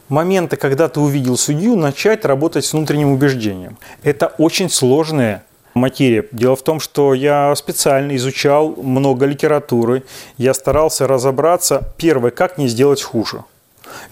момента, 0.10 0.58
когда 0.58 0.88
ты 0.88 1.02
увидел 1.02 1.38
судью, 1.38 1.76
начать 1.76 2.26
работать 2.26 2.66
с 2.66 2.74
внутренним 2.74 3.12
убеждением. 3.12 3.78
Это 4.02 4.34
очень 4.40 4.72
сложная 4.72 5.44
материя. 5.76 6.26
Дело 6.32 6.56
в 6.56 6.64
том, 6.64 6.80
что 6.80 7.14
я 7.14 7.54
специально 7.56 8.16
изучал 8.16 8.76
много 8.76 9.26
литературы, 9.26 10.04
я 10.38 10.54
старался 10.54 11.08
разобраться, 11.08 11.94
первое, 11.98 12.32
как 12.32 12.58
не 12.58 12.68
сделать 12.68 13.04
хуже. 13.04 13.44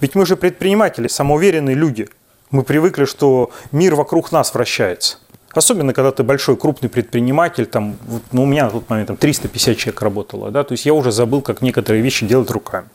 Ведь 0.02 0.14
мы 0.14 0.26
же 0.26 0.36
предприниматели, 0.36 1.08
самоуверенные 1.08 1.76
люди. 1.76 2.10
Мы 2.52 2.64
привыкли, 2.64 3.06
что 3.06 3.52
мир 3.72 3.96
вокруг 3.96 4.32
нас 4.32 4.54
вращается. 4.54 5.18
Особенно, 5.54 5.94
когда 5.94 6.12
ты 6.12 6.24
большой, 6.24 6.58
крупный 6.58 6.90
предприниматель, 6.90 7.66
там, 7.66 7.96
ну, 8.32 8.44
у 8.44 8.46
меня 8.46 8.66
на 8.66 8.72
тот 8.72 8.90
момент 8.90 9.08
там, 9.08 9.18
350 9.18 9.78
человек 9.78 10.02
работало, 10.02 10.52
да, 10.52 10.64
то 10.64 10.74
есть 10.74 10.86
я 10.86 10.94
уже 10.94 11.12
забыл, 11.12 11.42
как 11.42 11.62
некоторые 11.62 12.02
вещи 12.02 12.26
делать 12.26 12.50
руками. 12.52 12.88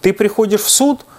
Ты 0.00 0.12
приходишь 0.12 0.60
в 0.60 0.70
суд– 0.70 1.04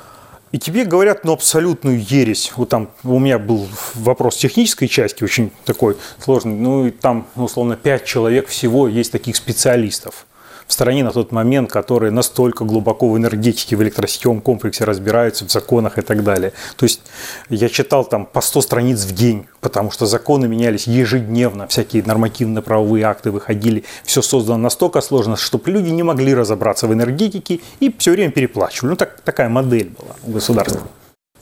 и 0.53 0.59
тебе 0.59 0.85
говорят, 0.85 1.25
ну, 1.25 1.33
абсолютную 1.33 1.99
ересь. 1.99 2.53
Вот 2.55 2.69
там 2.69 2.91
у 3.03 3.17
меня 3.17 3.39
был 3.39 3.67
вопрос 3.95 4.37
технической 4.37 4.87
части, 4.87 5.23
очень 5.23 5.51
такой 5.65 5.97
сложный. 6.19 6.53
Ну, 6.53 6.85
и 6.85 6.91
там, 6.91 7.27
условно, 7.35 7.75
пять 7.75 8.05
человек 8.05 8.47
всего 8.47 8.87
есть 8.87 9.11
таких 9.11 9.35
специалистов 9.35 10.27
в 10.67 10.73
стране 10.73 11.03
на 11.03 11.11
тот 11.11 11.31
момент, 11.31 11.71
которые 11.71 12.11
настолько 12.11 12.65
глубоко 12.65 13.09
в 13.09 13.17
энергетике, 13.17 13.75
в 13.75 13.83
электросетевом 13.83 14.41
комплексе 14.41 14.83
разбираются, 14.83 15.45
в 15.45 15.51
законах 15.51 15.97
и 15.97 16.01
так 16.01 16.23
далее. 16.23 16.53
То 16.75 16.83
есть 16.85 17.01
я 17.49 17.69
читал 17.69 18.05
там 18.05 18.25
по 18.25 18.41
100 18.41 18.61
страниц 18.61 19.03
в 19.03 19.13
день, 19.13 19.45
потому 19.61 19.91
что 19.91 20.05
законы 20.05 20.47
менялись 20.47 20.87
ежедневно, 20.87 21.67
всякие 21.67 22.03
нормативно-правовые 22.03 23.05
акты 23.05 23.31
выходили, 23.31 23.83
все 24.03 24.21
создано 24.21 24.57
настолько 24.57 25.01
сложно, 25.01 25.35
чтобы 25.35 25.71
люди 25.71 25.89
не 25.89 26.03
могли 26.03 26.33
разобраться 26.33 26.87
в 26.87 26.93
энергетике 26.93 27.59
и 27.79 27.93
все 27.97 28.11
время 28.11 28.31
переплачивали. 28.31 28.91
Ну, 28.91 28.95
так, 28.95 29.21
такая 29.21 29.49
модель 29.49 29.91
была 29.97 30.15
у 30.23 30.31
государства. 30.31 30.81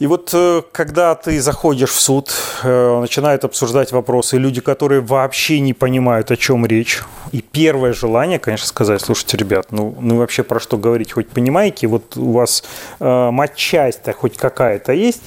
И 0.01 0.07
вот 0.07 0.31
э, 0.33 0.63
когда 0.71 1.13
ты 1.13 1.39
заходишь 1.39 1.91
в 1.91 2.01
суд, 2.01 2.31
э, 2.63 2.99
начинают 3.01 3.45
обсуждать 3.45 3.91
вопросы 3.91 4.39
люди, 4.39 4.59
которые 4.59 4.99
вообще 4.99 5.59
не 5.59 5.75
понимают, 5.75 6.31
о 6.31 6.37
чем 6.37 6.65
речь. 6.65 7.03
И 7.31 7.43
первое 7.43 7.93
желание, 7.93 8.39
конечно, 8.39 8.65
сказать, 8.65 8.99
слушайте, 8.99 9.37
ребят, 9.37 9.67
ну, 9.69 9.95
ну 10.01 10.17
вообще 10.17 10.41
про 10.41 10.59
что 10.59 10.77
говорить, 10.77 11.11
хоть 11.11 11.29
понимаете, 11.29 11.85
вот 11.85 12.17
у 12.17 12.31
вас 12.31 12.63
э, 12.99 13.29
матчасть-то 13.29 14.13
хоть 14.13 14.37
какая-то 14.37 14.91
есть, 14.91 15.21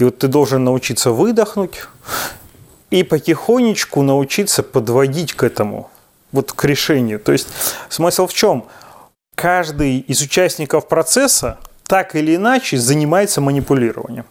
и 0.00 0.02
вот 0.02 0.18
ты 0.18 0.26
должен 0.26 0.64
научиться 0.64 1.12
выдохнуть 1.12 1.86
и 2.90 3.04
потихонечку 3.04 4.02
научиться 4.02 4.64
подводить 4.64 5.34
к 5.34 5.44
этому, 5.44 5.88
вот 6.32 6.50
к 6.52 6.64
решению. 6.64 7.20
То 7.20 7.30
есть 7.30 7.46
смысл 7.88 8.26
в 8.26 8.34
чем? 8.34 8.66
Каждый 9.36 9.98
из 9.98 10.20
участников 10.20 10.88
процесса 10.88 11.58
так 11.86 12.14
или 12.14 12.36
иначе 12.36 12.78
занимается 12.78 13.40
манипулированием. 13.40 14.24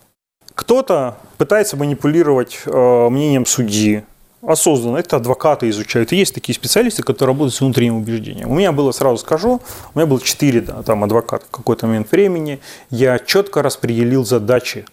Кто-то 0.54 1.18
пытается 1.38 1.76
манипулировать 1.76 2.60
э, 2.66 3.10
мнением 3.10 3.46
судьи, 3.46 4.04
осознанно. 4.42 4.98
Это 4.98 5.18
адвокаты 5.18 5.70
изучают. 5.70 6.14
И 6.14 6.16
есть 6.16 6.34
такие 6.34 6.56
специалисты, 6.56 7.04
которые 7.04 7.34
работают 7.34 7.56
с 7.56 7.62
внутренним 7.62 7.98
убеждением. 7.98 8.52
У 8.52 8.56
меня 8.56 8.72
было, 8.72 8.92
сразу 8.92 9.18
скажу, 9.18 9.62
у 9.94 10.00
меня 10.00 10.06
было 10.06 10.22
четыре 10.22 10.62
да, 10.62 10.82
там, 10.84 11.04
адвоката 11.04 11.46
в 11.46 11.52
какой-то 11.52 11.88
момент 11.88 12.12
времени. 12.12 12.60
Я 12.90 13.20
четко 13.20 13.62
распределил 13.62 14.24
задачи. 14.24 14.86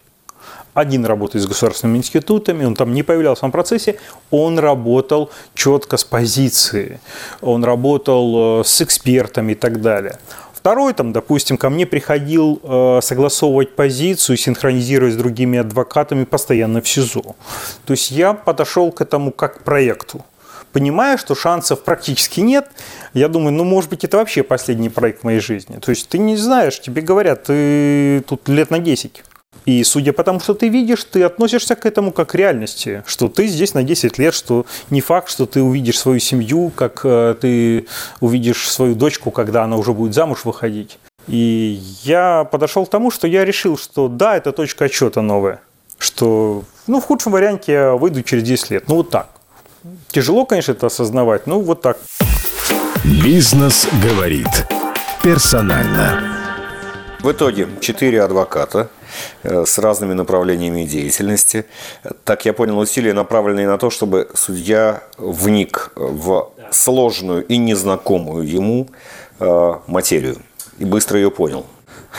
Один 0.75 1.05
работает 1.05 1.45
с 1.45 1.47
государственными 1.47 1.99
институтами, 1.99 2.65
он 2.65 2.75
там 2.75 2.95
не 2.95 3.03
появлялся 3.03 3.47
в 3.47 3.51
процессе, 3.51 3.99
он 4.31 4.59
работал 4.59 5.31
четко 5.55 5.99
с 5.99 6.05
позиции, 6.05 6.99
он 7.43 7.63
работал 7.63 8.61
э, 8.61 8.65
с 8.65 8.81
экспертами 8.81 9.53
и 9.53 9.55
так 9.55 9.83
далее. 9.83 10.19
Второй, 10.63 10.95
там, 10.95 11.13
допустим, 11.13 11.57
ко 11.57 11.71
мне 11.71 11.87
приходил 11.87 12.61
э, 12.63 13.01
согласовывать 13.03 13.75
позицию, 13.75 14.37
синхронизировать 14.37 15.15
с 15.15 15.17
другими 15.17 15.59
адвокатами 15.59 16.23
постоянно 16.23 16.81
в 16.81 16.87
СИЗО. 16.87 17.35
То 17.85 17.91
есть 17.91 18.13
я 18.13 18.33
подошел 18.33 18.93
к 18.93 19.01
этому 19.01 19.33
как 19.33 19.59
к 19.59 19.63
проекту. 19.65 20.25
Понимая, 20.73 21.17
что 21.17 21.35
шансов 21.35 21.83
практически 21.83 22.39
нет, 22.39 22.71
я 23.13 23.27
думаю, 23.27 23.53
ну, 23.55 23.65
может 23.65 23.91
быть, 23.91 24.05
это 24.05 24.19
вообще 24.19 24.45
последний 24.45 24.89
проект 24.89 25.23
в 25.23 25.25
моей 25.25 25.41
жизни. 25.41 25.81
То 25.81 25.91
есть 25.91 26.09
ты 26.09 26.19
не 26.19 26.37
знаешь, 26.37 26.81
тебе 26.81 27.03
говорят, 27.03 27.43
ты 27.43 28.23
тут 28.29 28.49
лет 28.49 28.71
на 28.71 28.79
10. 28.79 29.25
И 29.65 29.85
судя 29.85 30.13
по 30.13 30.25
тому, 30.25 30.41
что 30.41 30.55
ты 30.55 30.69
видишь, 30.69 31.05
ты 31.05 31.23
относишься 31.23 31.77
к 31.77 31.87
этому 31.87 32.11
как 32.11 32.31
к 32.31 32.35
реальности, 32.35 33.05
что 33.07 33.29
ты 33.29 33.47
здесь 33.47 33.75
на 33.75 33.85
10 33.85 34.19
лет, 34.19 34.35
что 34.35 34.67
не 34.91 35.01
факт, 35.01 35.31
что 35.31 35.47
ты 35.47 35.63
увидишь 35.63 35.99
свою 35.99 36.19
семью, 36.19 36.73
как 36.75 37.03
э, 37.05 37.37
ты 37.41 37.87
увидишь 38.21 38.69
свою 38.69 38.95
дочку, 38.95 39.31
когда 39.31 39.63
она 39.63 39.77
уже 39.77 39.93
будет 39.93 40.15
замуж 40.15 40.45
выходить. 40.45 40.99
И 41.29 41.81
я 42.03 42.45
подошел 42.45 42.87
к 42.87 42.91
тому, 42.91 43.13
что 43.13 43.29
я 43.29 43.45
решил, 43.45 43.79
что 43.79 44.09
да, 44.09 44.37
это 44.37 44.51
точка 44.51 44.87
отчета 44.87 45.23
новая, 45.23 45.61
что 45.99 46.65
ну, 46.89 47.01
в 47.01 47.05
худшем 47.05 47.33
варианте 47.33 47.73
я 47.73 47.93
выйду 47.93 48.23
через 48.23 48.43
10 48.43 48.71
лет. 48.71 48.85
Ну, 48.89 48.97
вот 48.97 49.11
так. 49.11 49.29
Тяжело, 50.11 50.45
конечно, 50.45 50.73
это 50.73 50.87
осознавать, 50.87 51.47
но 51.47 51.61
вот 51.61 51.83
так. 51.83 51.99
Бизнес 53.05 53.89
говорит 54.03 54.49
персонально. 55.23 56.42
В 57.23 57.31
итоге 57.31 57.69
четыре 57.81 58.21
адвоката 58.21 58.89
э, 59.45 59.65
с 59.65 59.79
разными 59.79 60.13
направлениями 60.13 60.83
деятельности. 60.83 61.67
Так 62.25 62.45
я 62.47 62.53
понял, 62.53 62.77
усилия 62.81 63.13
направленные 63.13 63.69
на 63.69 63.79
то, 63.79 63.91
чтобы 63.91 64.29
судья 64.35 65.05
вник 65.19 65.93
в 65.95 66.51
сложную 66.73 67.47
и 67.47 67.59
незнакомую 67.59 68.49
ему 68.49 68.89
э, 69.39 69.75
материю 69.87 70.39
и 70.79 70.85
быстро 70.85 71.17
ее 71.17 71.31
понял. 71.31 71.65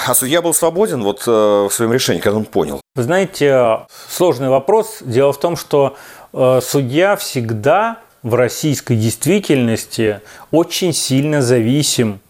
А 0.07 0.15
судья 0.15 0.41
был 0.41 0.53
свободен 0.53 1.03
вот 1.03 1.23
э, 1.27 1.31
в 1.31 1.69
своем 1.69 1.91
решении, 1.91 2.21
когда 2.21 2.37
он 2.37 2.45
понял. 2.45 2.79
Вы 2.95 3.03
знаете, 3.03 3.79
сложный 4.07 4.47
вопрос. 4.47 4.99
Дело 5.01 5.33
в 5.33 5.39
том, 5.39 5.57
что 5.57 5.97
судья 6.31 7.17
всегда 7.17 7.99
в 8.23 8.35
российской 8.35 8.95
действительности 8.95 10.21
очень 10.51 10.93
сильно 10.93 11.41
зависим 11.41 12.21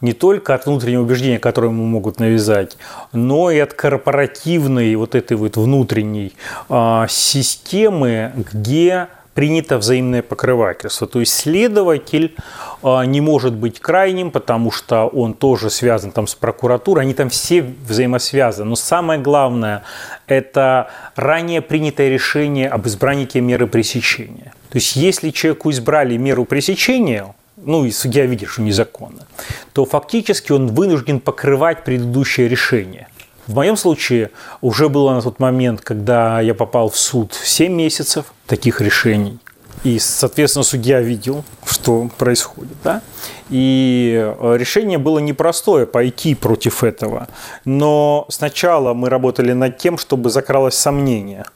не 0.00 0.12
только 0.12 0.54
от 0.54 0.66
внутреннего 0.66 1.02
убеждения, 1.02 1.38
которое 1.38 1.68
ему 1.68 1.84
могут 1.84 2.20
навязать, 2.20 2.76
но 3.12 3.50
и 3.50 3.58
от 3.58 3.74
корпоративной 3.74 4.94
вот 4.96 5.14
этой 5.14 5.36
вот 5.36 5.56
внутренней 5.56 6.32
э, 6.68 7.06
системы, 7.08 8.32
где 8.36 9.08
принято 9.34 9.78
взаимное 9.78 10.22
покрывательство. 10.22 11.06
То 11.06 11.20
есть 11.20 11.34
следователь 11.34 12.36
э, 12.82 13.04
не 13.06 13.20
может 13.20 13.54
быть 13.54 13.80
крайним, 13.80 14.30
потому 14.30 14.70
что 14.70 15.06
он 15.06 15.34
тоже 15.34 15.70
связан 15.70 16.12
там 16.12 16.26
с 16.26 16.34
прокуратурой, 16.34 17.04
они 17.04 17.14
там 17.14 17.28
все 17.28 17.62
взаимосвязаны. 17.62 18.70
Но 18.70 18.76
самое 18.76 19.20
главное– 19.20 19.82
это 20.26 20.88
ранее 21.16 21.60
принятое 21.60 22.08
решение 22.08 22.68
об 22.68 22.86
избрании 22.86 23.38
меры 23.40 23.66
пресечения. 23.66 24.52
То 24.70 24.78
есть 24.78 24.96
если 24.96 25.30
человеку 25.30 25.70
избрали 25.70 26.16
меру 26.16 26.44
пресечения, 26.44 27.34
ну 27.64 27.84
и 27.84 27.90
судья 27.90 28.26
видит, 28.26 28.48
что 28.48 28.62
незаконно, 28.62 29.26
то 29.72 29.84
фактически 29.84 30.52
он 30.52 30.68
вынужден 30.68 31.20
покрывать 31.20 31.84
предыдущее 31.84 32.48
решение. 32.48 33.08
В 33.46 33.54
моем 33.54 33.76
случае 33.76 34.30
уже 34.60 34.88
было 34.88 35.12
на 35.12 35.22
тот 35.22 35.38
момент, 35.38 35.80
когда 35.80 36.40
я 36.40 36.54
попал 36.54 36.88
в 36.88 36.96
суд 36.96 37.34
7 37.34 37.72
месяцев 37.72 38.32
таких 38.46 38.80
решений. 38.80 39.38
И, 39.82 39.98
соответственно, 39.98 40.62
судья 40.62 41.02
видел, 41.02 41.44
что 41.66 42.08
происходит. 42.16 42.76
Да? 42.82 43.02
И 43.50 44.34
решение 44.40 44.96
было 44.96 45.18
непростое 45.18 45.84
пойти 45.84 46.34
против 46.34 46.82
этого. 46.82 47.28
Но 47.66 48.24
сначала 48.30 48.94
мы 48.94 49.10
работали 49.10 49.52
над 49.52 49.76
тем, 49.76 49.98
чтобы 49.98 50.30
закралось 50.30 50.74
сомнение– 50.74 51.44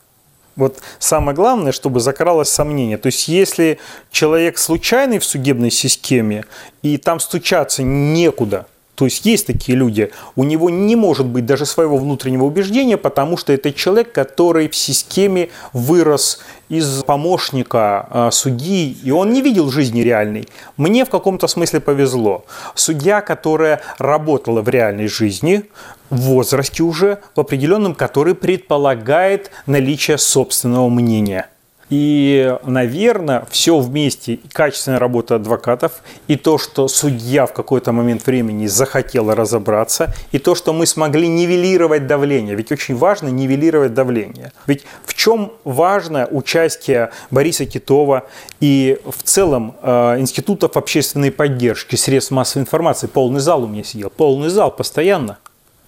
вот 0.58 0.80
самое 0.98 1.34
главное, 1.34 1.72
чтобы 1.72 2.00
закралось 2.00 2.50
сомнение. 2.50 2.98
То 2.98 3.06
есть, 3.06 3.28
если 3.28 3.78
человек 4.10 4.58
случайный 4.58 5.18
в 5.18 5.24
судебной 5.24 5.70
системе, 5.70 6.44
и 6.82 6.98
там 6.98 7.20
стучаться 7.20 7.82
некуда– 7.82 8.66
то 8.98 9.04
есть 9.04 9.24
есть 9.24 9.46
такие 9.46 9.78
люди, 9.78 10.10
у 10.34 10.42
него 10.42 10.70
не 10.70 10.96
может 10.96 11.24
быть 11.24 11.46
даже 11.46 11.66
своего 11.66 11.98
внутреннего 11.98 12.42
убеждения, 12.42 12.96
потому 12.96 13.36
что 13.36 13.52
это 13.52 13.72
человек, 13.72 14.10
который 14.10 14.68
в 14.68 14.74
системе 14.74 15.50
вырос 15.72 16.40
из 16.68 17.04
помощника 17.04 18.08
э, 18.10 18.30
судьи, 18.32 18.98
и 19.04 19.12
он 19.12 19.32
не 19.32 19.40
видел 19.40 19.70
жизни 19.70 20.00
реальной. 20.00 20.48
Мне 20.76 21.04
в 21.04 21.10
каком-то 21.10 21.46
смысле 21.46 21.78
повезло. 21.78 22.44
Судья, 22.74 23.20
которая 23.20 23.82
работала 23.98 24.62
в 24.62 24.68
реальной 24.68 25.06
жизни, 25.06 25.62
возрасте 26.10 26.82
уже, 26.82 27.18
в 27.34 27.40
определенном, 27.40 27.94
который 27.94 28.34
предполагает 28.34 29.50
наличие 29.66 30.18
собственного 30.18 30.88
мнения– 30.88 31.48
и, 31.90 32.54
наверное, 32.64 33.46
все 33.50 33.78
вместе, 33.78 34.40
качественная 34.52 34.98
работа 34.98 35.36
адвокатов, 35.36 36.02
и 36.26 36.36
то, 36.36 36.58
что 36.58 36.86
судья 36.86 37.46
в 37.46 37.54
какой-то 37.54 37.92
момент 37.92 38.26
времени 38.26 38.66
захотел 38.66 39.32
разобраться, 39.32 40.14
и 40.30 40.38
то, 40.38 40.54
что 40.54 40.72
мы 40.74 40.84
смогли 40.84 41.28
нивелировать 41.28 42.06
давление. 42.06 42.54
Ведь 42.54 42.70
очень 42.72 42.94
важно 42.94 43.28
нивелировать 43.28 43.94
давление. 43.94 44.52
Ведь 44.66 44.84
в 45.06 45.14
чем 45.14 45.52
важно 45.64 46.28
участие 46.30 47.10
Бориса 47.30 47.64
Китова 47.64 48.26
и 48.60 49.00
в 49.06 49.22
целом 49.22 49.74
э, 49.80 50.20
институтов 50.20 50.76
общественной 50.76 51.30
поддержки, 51.30 51.96
средств 51.96 52.32
массовой 52.32 52.62
информации. 52.64 53.06
Полный 53.06 53.40
зал 53.40 53.64
у 53.64 53.66
меня 53.66 53.84
сидел, 53.84 54.10
полный 54.10 54.50
зал 54.50 54.70
постоянно. 54.70 55.38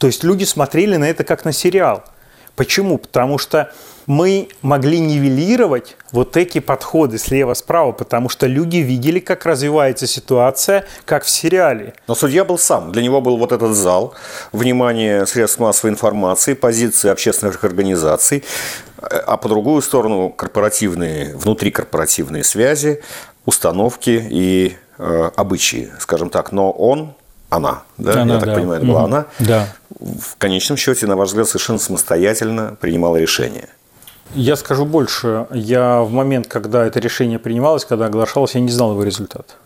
То 0.01 0.07
есть 0.07 0.25
люди 0.25 0.45
смотрели 0.45 0.97
на 0.97 1.05
это 1.11 1.25
как 1.25 1.45
на 1.45 1.53
сериал. 1.53 2.03
Почему? 2.57 2.97
Потому 2.97 3.37
что 3.37 3.71
мы 4.07 4.49
могли 4.63 4.99
нивелировать 4.99 5.95
вот 6.11 6.39
эти 6.39 6.59
подходы 6.59 7.19
слева-справа, 7.19 7.93
потому 7.93 8.31
что 8.31 8.47
люди 8.47 8.79
видели, 8.79 9.21
как 9.21 9.45
развивается 9.45 10.07
ситуация, 10.07 10.87
как 11.05 11.25
в 11.25 11.29
сериале. 11.29 11.93
Но 12.09 12.15
судья 12.15 12.47
был 12.47 12.57
сам. 12.57 12.93
Для 12.93 13.03
него 13.03 13.21
был 13.21 13.37
вот 13.37 13.53
этот 13.53 13.77
зал, 13.77 14.15
внимание 14.53 15.27
средств 15.27 15.59
массовой 15.59 15.91
информации, 15.91 16.55
позиции 16.55 17.11
общественных 17.11 17.63
организаций, 17.63 18.43
а 18.97 19.37
по 19.37 19.51
другую 19.51 19.83
сторону 19.83 20.31
корпоративные, 20.31 21.37
внутрикорпоративные 21.37 22.43
связи, 22.43 23.03
установки 23.45 24.27
и 24.31 24.77
э, 24.97 25.31
обычаи, 25.37 25.93
скажем 25.99 26.31
так. 26.31 26.53
Но 26.53 26.71
он 26.71 27.15
она, 27.51 27.83
да, 27.99 28.23
Она, 28.23 28.35
я 28.35 28.41
так 28.41 28.49
да. 28.49 28.55
понимаю, 28.55 28.79
это 28.79 28.87
была 28.87 29.05
она, 29.05 29.27
Да. 29.41 29.67
в 29.91 30.37
конечном 30.39 30.77
счете, 30.79 31.07
на 31.07 31.17
ваш 31.17 31.29
взгляд, 31.29 31.49
совершенно 31.49 31.79
самостоятельно 31.79 32.77
принимала 32.81 33.17
решение. 33.17 33.69
Я 34.35 34.55
скажу 34.57 34.85
больше. 34.85 35.47
Я 35.53 36.03
в 36.03 36.13
момент, 36.13 36.47
когда 36.47 36.87
это 36.87 37.01
решение 37.01 37.41
принималось, 37.41 37.85
когда 37.85 38.07
оглашалось, 38.07 38.55
я 38.55 38.61
не 38.61 38.71
знал 38.71 38.93
его 38.93 39.03
результат. 39.03 39.57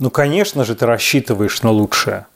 Ну, 0.00 0.10
конечно 0.10 0.64
же, 0.64 0.74
ты 0.74 0.86
рассчитываешь 0.86 1.62
на 1.62 1.70
лучшее, 1.70 2.26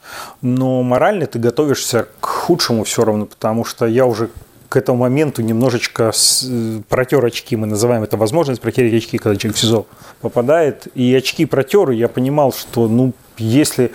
но 0.40 0.82
морально 0.82 1.26
ты 1.26 1.38
готовишься 1.38 2.06
к 2.20 2.26
худшему 2.26 2.84
все 2.84 3.04
равно, 3.04 3.26
потому 3.26 3.64
что 3.64 3.86
я 3.86 4.06
уже 4.06 4.30
к 4.68 4.76
этому 4.76 4.98
моменту 4.98 5.42
немножечко 5.42 6.12
э, 6.12 6.80
протер 6.88 7.24
очки, 7.24 7.56
мы 7.56 7.66
называем 7.66 8.02
это 8.02 8.16
возможность 8.16 8.60
протереть 8.60 9.04
очки, 9.04 9.18
когда 9.18 9.36
человек 9.36 9.58
в 9.58 9.60
СИЗО 9.60 9.86
попадает, 10.22 10.88
и 10.94 11.14
очки 11.14 11.44
протер, 11.46 11.90
и 11.90 11.96
я 11.96 12.08
понимал, 12.08 12.52
что, 12.52 12.88
ну, 12.88 13.12
если 13.36 13.92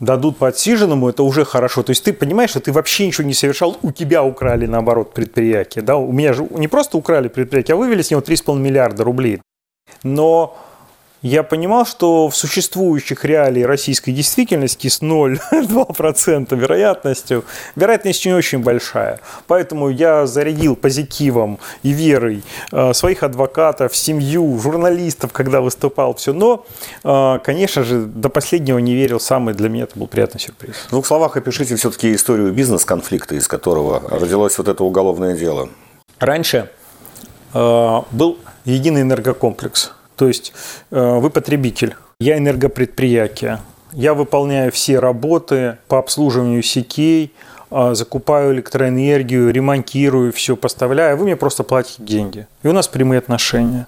дадут 0.00 0.36
по 0.36 0.48
отсиженному, 0.48 1.08
это 1.08 1.22
уже 1.22 1.44
хорошо. 1.44 1.82
То 1.82 1.90
есть 1.90 2.04
ты 2.04 2.12
понимаешь, 2.12 2.50
что 2.50 2.60
ты 2.60 2.72
вообще 2.72 3.06
ничего 3.06 3.26
не 3.26 3.34
совершал, 3.34 3.76
у 3.82 3.92
тебя 3.92 4.22
украли, 4.22 4.66
наоборот, 4.66 5.12
предприятие. 5.12 5.82
Да? 5.82 5.96
У 5.96 6.12
меня 6.12 6.32
же 6.32 6.46
не 6.50 6.68
просто 6.68 6.98
украли 6.98 7.28
предприятие, 7.28 7.74
а 7.74 7.76
вывели 7.78 8.02
с 8.02 8.10
него 8.10 8.20
3,5 8.20 8.58
миллиарда 8.58 9.04
рублей. 9.04 9.40
Но 10.02 10.56
я 11.22 11.42
понимал, 11.42 11.84
что 11.84 12.28
в 12.28 12.36
существующих 12.36 13.24
реалии 13.24 13.62
российской 13.62 14.12
действительности 14.12 14.88
с 14.88 15.02
0,2% 15.02 16.56
вероятностью, 16.56 17.44
вероятность 17.76 18.24
не 18.26 18.34
очень 18.34 18.60
большая. 18.60 19.20
Поэтому 19.46 19.88
я 19.88 20.26
зарядил 20.26 20.76
позитивом 20.76 21.58
и 21.82 21.90
верой 21.90 22.42
э, 22.70 22.92
своих 22.92 23.22
адвокатов, 23.22 23.96
семью, 23.96 24.58
журналистов, 24.60 25.32
когда 25.32 25.60
выступал, 25.60 26.14
все. 26.14 26.32
Но, 26.32 26.64
э, 27.02 27.38
конечно 27.42 27.82
же, 27.82 28.02
до 28.02 28.28
последнего 28.28 28.78
не 28.78 28.94
верил 28.94 29.18
сам, 29.18 29.50
и 29.50 29.54
для 29.54 29.68
меня 29.68 29.84
это 29.84 29.98
был 29.98 30.06
приятный 30.06 30.40
сюрприз. 30.40 30.76
В 30.86 30.90
двух 30.90 31.06
словах 31.06 31.36
опишите 31.36 31.74
все-таки 31.76 32.14
историю 32.14 32.52
бизнес-конфликта, 32.52 33.34
из 33.34 33.48
которого 33.48 34.02
родилось 34.08 34.56
вот 34.58 34.68
это 34.68 34.84
уголовное 34.84 35.36
дело. 35.36 35.68
Раньше 36.20 36.70
э, 37.54 38.02
был 38.12 38.38
единый 38.64 39.02
энергокомплекс. 39.02 39.92
То 40.18 40.26
есть 40.26 40.52
э, 40.90 41.18
вы 41.18 41.30
потребитель, 41.30 41.94
я 42.18 42.36
энергопредприятие. 42.36 43.60
Я 43.92 44.14
выполняю 44.14 44.72
все 44.72 44.98
работы 44.98 45.78
по 45.86 45.98
обслуживанию 45.98 46.62
сетей, 46.64 47.32
э, 47.70 47.94
закупаю 47.94 48.52
электроэнергию, 48.52 49.50
ремонтирую, 49.50 50.32
все 50.32 50.56
поставляю. 50.56 51.16
Вы 51.16 51.24
мне 51.24 51.36
просто 51.36 51.62
платите 51.62 52.02
деньги. 52.02 52.48
И 52.64 52.68
у 52.68 52.72
нас 52.72 52.88
прямые 52.88 53.18
отношения. 53.20 53.86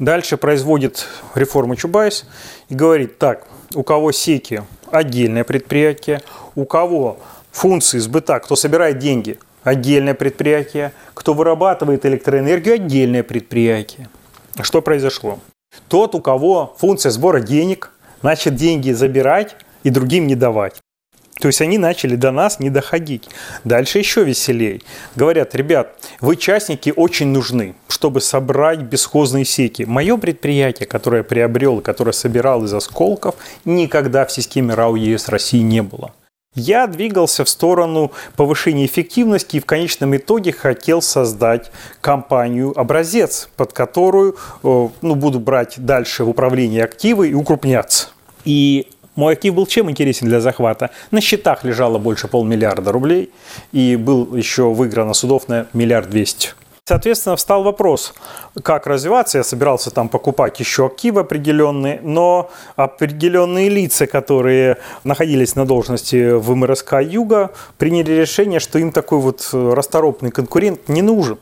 Дальше 0.00 0.36
производит 0.36 1.06
реформа 1.36 1.76
Чубайс 1.76 2.26
и 2.68 2.74
говорит, 2.74 3.18
так, 3.18 3.46
у 3.74 3.84
кого 3.84 4.10
сети 4.10 4.62
отдельное 4.90 5.44
предприятие, 5.44 6.20
у 6.56 6.64
кого 6.64 7.20
функции 7.52 7.98
сбыта, 7.98 8.40
кто 8.40 8.56
собирает 8.56 8.98
деньги, 8.98 9.38
отдельное 9.62 10.14
предприятие, 10.14 10.92
кто 11.14 11.32
вырабатывает 11.32 12.04
электроэнергию, 12.04 12.74
отдельное 12.74 13.22
предприятие. 13.22 14.08
Что 14.62 14.82
произошло? 14.82 15.38
Тот, 15.88 16.14
у 16.14 16.20
кого 16.20 16.74
функция 16.78 17.10
сбора 17.10 17.40
денег, 17.40 17.90
начал 18.22 18.52
деньги 18.52 18.92
забирать 18.92 19.56
и 19.82 19.90
другим 19.90 20.26
не 20.26 20.34
давать. 20.34 20.80
То 21.40 21.48
есть 21.48 21.60
они 21.60 21.78
начали 21.78 22.14
до 22.14 22.30
нас 22.30 22.60
не 22.60 22.70
доходить. 22.70 23.28
Дальше 23.64 23.98
еще 23.98 24.22
веселей. 24.24 24.82
Говорят, 25.16 25.54
ребят, 25.54 25.96
вы 26.20 26.36
частники 26.36 26.92
очень 26.94 27.26
нужны, 27.28 27.74
чтобы 27.88 28.20
собрать 28.20 28.80
бесхозные 28.80 29.44
сети. 29.44 29.84
Мое 29.84 30.16
предприятие, 30.16 30.86
которое 30.86 31.18
я 31.18 31.24
приобрел 31.24 31.80
которое 31.80 32.12
собирал 32.12 32.64
из 32.64 32.72
осколков, 32.72 33.34
никогда 33.64 34.24
в 34.24 34.32
системе 34.32 34.74
РАО 34.74 34.96
ЕС 34.96 35.28
России 35.28 35.58
не 35.58 35.82
было. 35.82 36.12
Я 36.54 36.86
двигался 36.86 37.44
в 37.44 37.48
сторону 37.48 38.12
повышения 38.36 38.86
эффективности 38.86 39.56
и 39.56 39.60
в 39.60 39.66
конечном 39.66 40.16
итоге 40.16 40.52
хотел 40.52 41.02
создать 41.02 41.72
компанию-образец, 42.00 43.48
под 43.56 43.72
которую 43.72 44.36
э, 44.62 44.88
ну, 45.02 45.14
буду 45.16 45.40
брать 45.40 45.74
дальше 45.78 46.22
в 46.22 46.28
управление 46.28 46.84
активы 46.84 47.30
и 47.30 47.34
укрупняться. 47.34 48.08
И 48.44 48.88
мой 49.16 49.34
актив 49.34 49.52
был 49.54 49.66
чем 49.66 49.90
интересен 49.90 50.28
для 50.28 50.40
захвата? 50.40 50.90
На 51.10 51.20
счетах 51.20 51.64
лежало 51.64 51.98
больше 51.98 52.28
полмиллиарда 52.28 52.92
рублей 52.92 53.32
и 53.72 53.96
был 53.96 54.36
еще 54.36 54.72
выиграно 54.72 55.14
судов 55.14 55.48
на 55.48 55.66
миллиард 55.72 56.10
двести. 56.10 56.50
Соответственно, 56.86 57.36
встал 57.36 57.62
вопрос, 57.62 58.12
как 58.62 58.86
развиваться. 58.86 59.38
Я 59.38 59.44
собирался 59.44 59.90
там 59.90 60.10
покупать 60.10 60.60
еще 60.60 60.84
активы 60.84 61.22
определенные, 61.22 61.98
но 62.02 62.50
определенные 62.76 63.70
лица, 63.70 64.06
которые 64.06 64.76
находились 65.02 65.56
на 65.56 65.64
должности 65.64 66.32
в 66.32 66.54
МРСК 66.54 66.96
Юга, 67.00 67.52
приняли 67.78 68.12
решение, 68.12 68.60
что 68.60 68.78
им 68.78 68.92
такой 68.92 69.18
вот 69.18 69.48
расторопный 69.50 70.30
конкурент 70.30 70.86
не 70.90 71.00
нужен. 71.00 71.38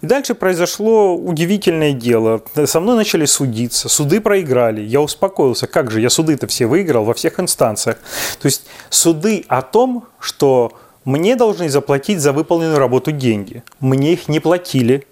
И 0.00 0.06
дальше 0.06 0.34
произошло 0.34 1.14
удивительное 1.14 1.92
дело. 1.92 2.42
Со 2.64 2.80
мной 2.80 2.96
начали 2.96 3.24
судиться, 3.24 3.88
суды 3.88 4.20
проиграли. 4.20 4.80
Я 4.80 5.00
успокоился. 5.00 5.68
Как 5.68 5.92
же, 5.92 6.00
я 6.00 6.10
суды-то 6.10 6.48
все 6.48 6.66
выиграл 6.66 7.04
во 7.04 7.14
всех 7.14 7.38
инстанциях. 7.38 7.98
То 8.40 8.46
есть 8.46 8.66
суды 8.90 9.44
о 9.46 9.62
том, 9.62 10.08
что 10.18 10.72
мне 11.04 11.36
должны 11.36 11.68
заплатить 11.68 12.20
за 12.20 12.32
выполненную 12.32 12.78
работу 12.78 13.12
деньги. 13.12 13.62
Мне 13.80 14.12
их 14.12 14.28
не 14.28 14.40
платили. 14.40 15.06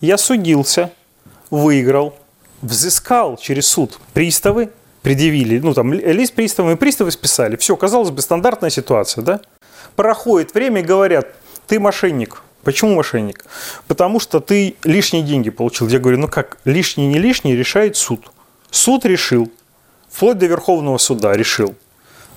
Я 0.00 0.18
судился, 0.18 0.92
выиграл, 1.50 2.14
взыскал 2.60 3.36
через 3.36 3.66
суд. 3.66 3.98
Приставы 4.12 4.70
предъявили, 5.02 5.58
ну 5.58 5.74
там 5.74 5.92
лист 5.92 6.34
приставам, 6.34 6.72
и 6.72 6.76
приставы 6.76 7.10
списали. 7.10 7.56
Все, 7.56 7.76
казалось 7.76 8.10
бы, 8.10 8.22
стандартная 8.22 8.70
ситуация, 8.70 9.22
да? 9.22 9.40
Проходит 9.96 10.54
время 10.54 10.80
и 10.80 10.84
говорят, 10.84 11.28
ты 11.66 11.80
мошенник. 11.80 12.42
Почему 12.62 12.94
мошенник? 12.94 13.44
Потому 13.88 14.20
что 14.20 14.38
ты 14.38 14.76
лишние 14.84 15.24
деньги 15.24 15.50
получил. 15.50 15.88
Я 15.88 15.98
говорю, 15.98 16.18
ну 16.18 16.28
как, 16.28 16.58
лишние, 16.64 17.08
не 17.08 17.18
лишние, 17.18 17.56
решает 17.56 17.96
суд. 17.96 18.30
Суд 18.70 19.04
решил, 19.04 19.50
вплоть 20.08 20.38
до 20.38 20.46
Верховного 20.46 20.98
суда 20.98 21.36
решил. 21.36 21.74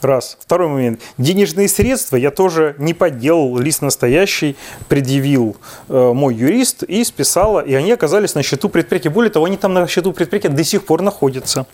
Раз. 0.01 0.37
Второй 0.39 0.67
момент. 0.67 1.01
Денежные 1.17 1.67
средства 1.67 2.15
я 2.15 2.31
тоже 2.31 2.75
не 2.77 2.93
подделал. 2.93 3.57
Лист 3.57 3.81
настоящий 3.81 4.55
предъявил 4.87 5.57
э, 5.89 6.11
мой 6.13 6.35
юрист 6.35 6.83
и 6.83 7.03
списала, 7.03 7.59
и 7.59 7.73
они 7.73 7.91
оказались 7.91 8.35
на 8.35 8.43
счету 8.43 8.69
предприятия. 8.69 9.09
Более 9.09 9.31
того, 9.31 9.45
они 9.45 9.57
там 9.57 9.73
на 9.73 9.87
счету 9.87 10.13
предприятия 10.13 10.49
до 10.49 10.63
сих 10.63 10.85
пор 10.85 11.01
находятся. 11.01 11.65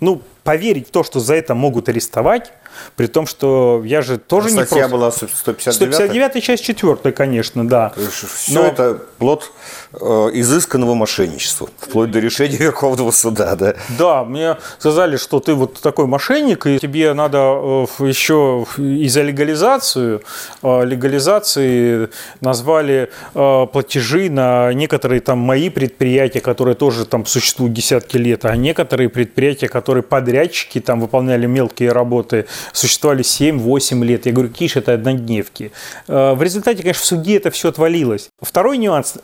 Ну, 0.00 0.22
поверить 0.44 0.88
в 0.88 0.90
то, 0.90 1.02
что 1.02 1.20
за 1.20 1.34
это 1.34 1.54
могут 1.54 1.88
арестовать, 1.88 2.52
при 2.96 3.06
том, 3.06 3.26
что 3.26 3.82
я 3.84 4.02
же 4.02 4.18
тоже 4.18 4.48
не 4.48 4.64
Статья 4.64 4.88
просто... 4.88 4.96
была 4.96 5.10
159 5.10 5.94
159 5.94 6.42
часть 6.42 6.64
4, 6.64 7.12
конечно, 7.12 7.66
да. 7.68 7.92
Все 8.34 8.54
Но- 8.54 8.66
это 8.66 9.00
плод 9.18 9.52
э, 9.92 10.30
изысканного 10.34 10.94
мошенничества, 10.94 11.68
вплоть 11.78 12.10
до 12.10 12.18
решения 12.18 12.56
Верховного 12.56 13.10
суда, 13.10 13.56
да. 13.56 13.74
Да, 13.98 14.24
мне 14.24 14.56
сказали, 14.78 15.16
что 15.16 15.40
ты 15.40 15.54
вот 15.54 15.80
такой 15.80 16.06
мошенник, 16.06 16.66
и 16.66 16.78
тебе 16.78 17.12
надо 17.14 17.38
э, 17.38 17.86
еще 18.06 18.66
и 18.78 19.08
за 19.08 19.22
легализацию, 19.22 20.22
э, 20.62 20.84
легализации 20.84 22.08
назвали 22.40 23.10
э, 23.34 23.66
платежи 23.72 24.30
на 24.30 24.72
некоторые 24.72 25.20
там 25.20 25.38
мои 25.38 25.70
предприятия, 25.70 26.40
которые 26.40 26.74
тоже 26.74 27.04
там 27.06 27.26
существуют 27.26 27.72
десятки 27.72 28.16
лет, 28.16 28.44
а 28.44 28.56
некоторые 28.56 29.08
предприятия, 29.08 29.68
которые 29.68 30.02
подрядчики 30.02 30.80
там 30.80 31.00
выполняли 31.00 31.46
мелкие 31.46 31.92
работы, 31.92 32.46
существовали 32.72 33.22
7-8 33.22 34.04
лет. 34.04 34.26
Я 34.26 34.32
говорю, 34.32 34.50
киш, 34.50 34.76
это 34.76 34.94
однодневки. 34.94 35.72
Э, 36.08 36.34
В 36.34 36.42
результате, 36.42 36.82
конечно, 36.82 37.02
в 37.02 37.06
суде 37.06 37.36
это 37.36 37.50
все 37.50 37.68
отвалилось. 37.68 38.28
Второй 38.40 38.78
нюанс. 38.78 39.14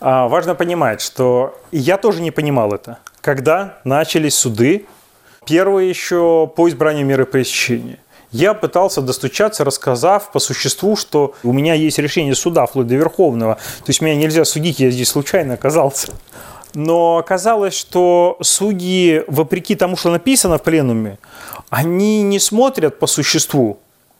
А, 0.00 0.28
Важно 0.28 0.54
понимать, 0.54 1.00
что 1.00 1.58
я 1.72 1.96
тоже 1.96 2.20
не 2.20 2.30
понимал 2.30 2.72
это. 2.72 2.98
Когда 3.20 3.78
начались 3.84 4.34
суды, 4.34 4.86
первые 5.46 5.88
еще 5.88 6.50
по 6.54 6.68
избранию 6.68 7.06
меры 7.06 7.26
пресечения. 7.26 7.98
Я 8.30 8.52
пытался 8.52 9.00
достучаться, 9.00 9.64
рассказав 9.64 10.32
по 10.32 10.38
существу, 10.38 10.96
что 10.96 11.34
у 11.42 11.52
меня 11.52 11.72
есть 11.72 11.98
решение 11.98 12.34
суда, 12.34 12.66
вплоть 12.66 12.86
до 12.86 12.94
Верховного. 12.94 13.54
То 13.54 13.84
есть 13.88 14.02
меня 14.02 14.16
нельзя 14.16 14.44
судить, 14.44 14.80
я 14.80 14.90
здесь 14.90 15.08
случайно 15.08 15.54
оказался. 15.54 16.12
Но 16.74 17.16
оказалось, 17.16 17.74
что 17.74 18.36
судьи, 18.42 19.24
вопреки 19.26 19.74
тому, 19.74 19.96
что 19.96 20.10
написано 20.10 20.58
в 20.58 20.62
пленуме, 20.62 21.18
они 21.70 22.22
не 22.22 22.38
смотрят 22.38 22.98
по 22.98 23.06
существу. 23.06 23.78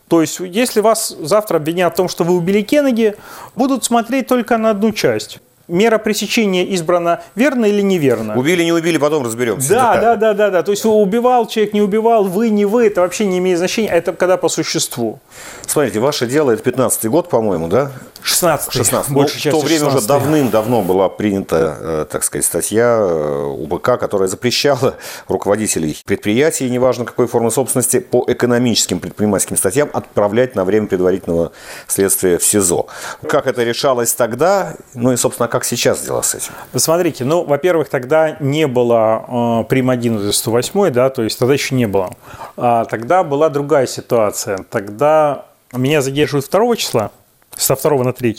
То 0.08 0.22
есть, 0.22 0.40
если 0.40 0.80
вас 0.80 1.14
завтра 1.20 1.58
обвинят 1.58 1.92
в 1.92 1.96
том, 1.96 2.08
что 2.08 2.24
вы 2.24 2.34
убили 2.34 2.62
Кеннеди, 2.62 3.14
будут 3.54 3.84
смотреть 3.84 4.26
только 4.26 4.56
на 4.56 4.70
одну 4.70 4.92
часть. 4.92 5.40
Мера 5.68 5.98
пресечения 5.98 6.64
избрана 6.64 7.20
верно 7.34 7.66
или 7.66 7.82
неверно. 7.82 8.38
Убили, 8.38 8.64
не 8.64 8.72
убили, 8.72 8.96
потом 8.96 9.22
разберемся. 9.22 9.68
Да, 9.68 10.00
да, 10.00 10.16
да, 10.16 10.32
да, 10.32 10.48
да. 10.48 10.62
То 10.62 10.70
есть 10.70 10.86
убивал 10.86 11.46
человек, 11.46 11.74
не 11.74 11.82
убивал, 11.82 12.24
вы, 12.24 12.48
не 12.48 12.64
вы, 12.64 12.86
это 12.86 13.02
вообще 13.02 13.26
не 13.26 13.36
имеет 13.36 13.58
значения. 13.58 13.88
Это 13.90 14.14
когда 14.14 14.38
по 14.38 14.48
существу. 14.48 15.18
Смотрите, 15.66 16.00
ваше 16.00 16.26
дело, 16.26 16.52
это 16.52 16.68
15-й 16.68 17.10
год, 17.10 17.28
по-моему, 17.28 17.68
да? 17.68 17.92
16 18.22 18.72
16 18.72 19.12
Большая 19.12 19.34
ну, 19.34 19.40
часть 19.40 19.56
в 19.56 19.60
то 19.60 19.66
время 19.66 19.84
16 19.84 19.98
уже 19.98 20.08
давным-давно 20.08 20.82
была 20.82 21.08
принята, 21.08 21.76
э, 21.80 22.06
так 22.10 22.24
сказать, 22.24 22.44
статья 22.44 22.98
э, 23.00 23.44
УБК, 23.44 23.98
которая 23.98 24.28
запрещала 24.28 24.96
руководителей 25.28 25.96
предприятий, 26.04 26.68
неважно 26.68 27.04
какой 27.04 27.26
формы 27.26 27.50
собственности, 27.50 28.00
по 28.00 28.24
экономическим 28.26 29.00
предпринимательским 29.00 29.56
статьям 29.56 29.90
отправлять 29.92 30.54
на 30.54 30.64
время 30.64 30.86
предварительного 30.86 31.52
следствия 31.86 32.38
в 32.38 32.44
СИЗО. 32.44 32.86
Как 33.28 33.46
это 33.46 33.62
решалось 33.62 34.14
тогда, 34.14 34.74
ну 34.94 35.12
и, 35.12 35.16
собственно, 35.16 35.48
как 35.48 35.64
сейчас 35.64 36.00
дела 36.02 36.22
с 36.22 36.34
этим? 36.34 36.52
Смотрите, 36.74 37.24
ну, 37.24 37.44
во-первых, 37.44 37.88
тогда 37.88 38.36
не 38.40 38.66
было 38.66 39.62
э, 39.62 39.64
прим 39.68 39.90
1 39.90 40.32
108, 40.32 40.90
да, 40.90 41.10
то 41.10 41.22
есть 41.22 41.38
тогда 41.38 41.54
еще 41.54 41.74
не 41.74 41.86
было. 41.86 42.10
А 42.56 42.84
тогда 42.84 43.24
была 43.24 43.48
другая 43.48 43.86
ситуация. 43.86 44.58
Тогда 44.70 45.46
меня 45.72 46.02
задерживают 46.02 46.48
2 46.50 46.76
числа, 46.76 47.10
со 47.58 47.76
2 47.76 48.04
на 48.04 48.12
3. 48.12 48.36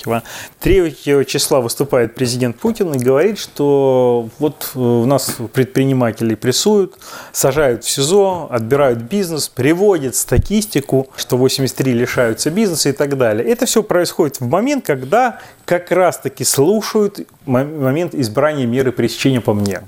3 0.59 1.25
числа 1.25 1.61
выступает 1.61 2.15
президент 2.15 2.57
Путин 2.57 2.93
и 2.93 2.97
говорит, 2.97 3.37
что 3.37 4.29
вот 4.39 4.71
э, 4.75 4.79
у 4.79 5.05
нас 5.05 5.37
предпринимателей 5.53 6.35
прессуют, 6.35 6.95
сажают 7.31 7.83
в 7.83 7.89
СИЗО, 7.89 8.47
отбирают 8.49 8.99
бизнес, 8.99 9.49
приводят 9.49 10.15
статистику, 10.15 11.07
что 11.15 11.37
83 11.37 11.93
лишаются 11.93 12.49
бизнеса 12.49 12.89
и 12.89 12.93
так 12.93 13.17
далее. 13.17 13.47
Это 13.47 13.65
все 13.65 13.83
происходит 13.83 14.39
в 14.39 14.47
момент, 14.47 14.85
когда 14.85 15.39
как 15.65 15.91
раз-таки 15.91 16.43
слушают 16.43 17.19
момент 17.45 18.15
избрания 18.15 18.65
меры 18.65 18.91
пресечения 18.91 19.41
по 19.41 19.53
мне. 19.53 19.81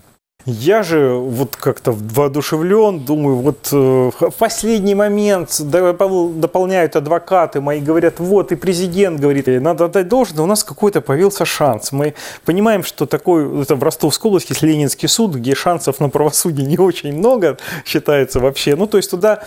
Я 0.45 0.81
же 0.81 1.13
вот 1.13 1.55
как-то 1.55 1.91
воодушевлен, 1.91 2.99
думаю, 2.99 3.37
вот 3.37 3.69
э, 3.71 4.11
в 4.19 4.31
последний 4.39 4.95
момент 4.95 5.61
дополняют 5.61 6.95
адвокаты 6.95 7.61
мои, 7.61 7.79
говорят, 7.79 8.19
вот 8.19 8.51
и 8.51 8.55
президент 8.55 9.19
говорит, 9.19 9.47
надо 9.47 9.85
отдать 9.85 10.07
должное, 10.07 10.43
у 10.43 10.47
нас 10.47 10.63
какой-то 10.63 11.01
появился 11.01 11.45
шанс. 11.45 11.91
Мы 11.91 12.15
понимаем, 12.43 12.83
что 12.83 13.05
такой, 13.05 13.61
это 13.61 13.75
в 13.75 13.83
Ростовской 13.83 14.29
области 14.29 14.51
есть 14.51 14.63
Ленинский 14.63 15.07
суд, 15.07 15.35
где 15.35 15.53
шансов 15.53 15.99
на 15.99 16.09
правосудие 16.09 16.65
не 16.65 16.77
очень 16.77 17.13
много 17.13 17.57
считается 17.85 18.39
вообще. 18.39 18.75
Ну, 18.75 18.87
то 18.87 18.97
есть 18.97 19.11
туда 19.11 19.43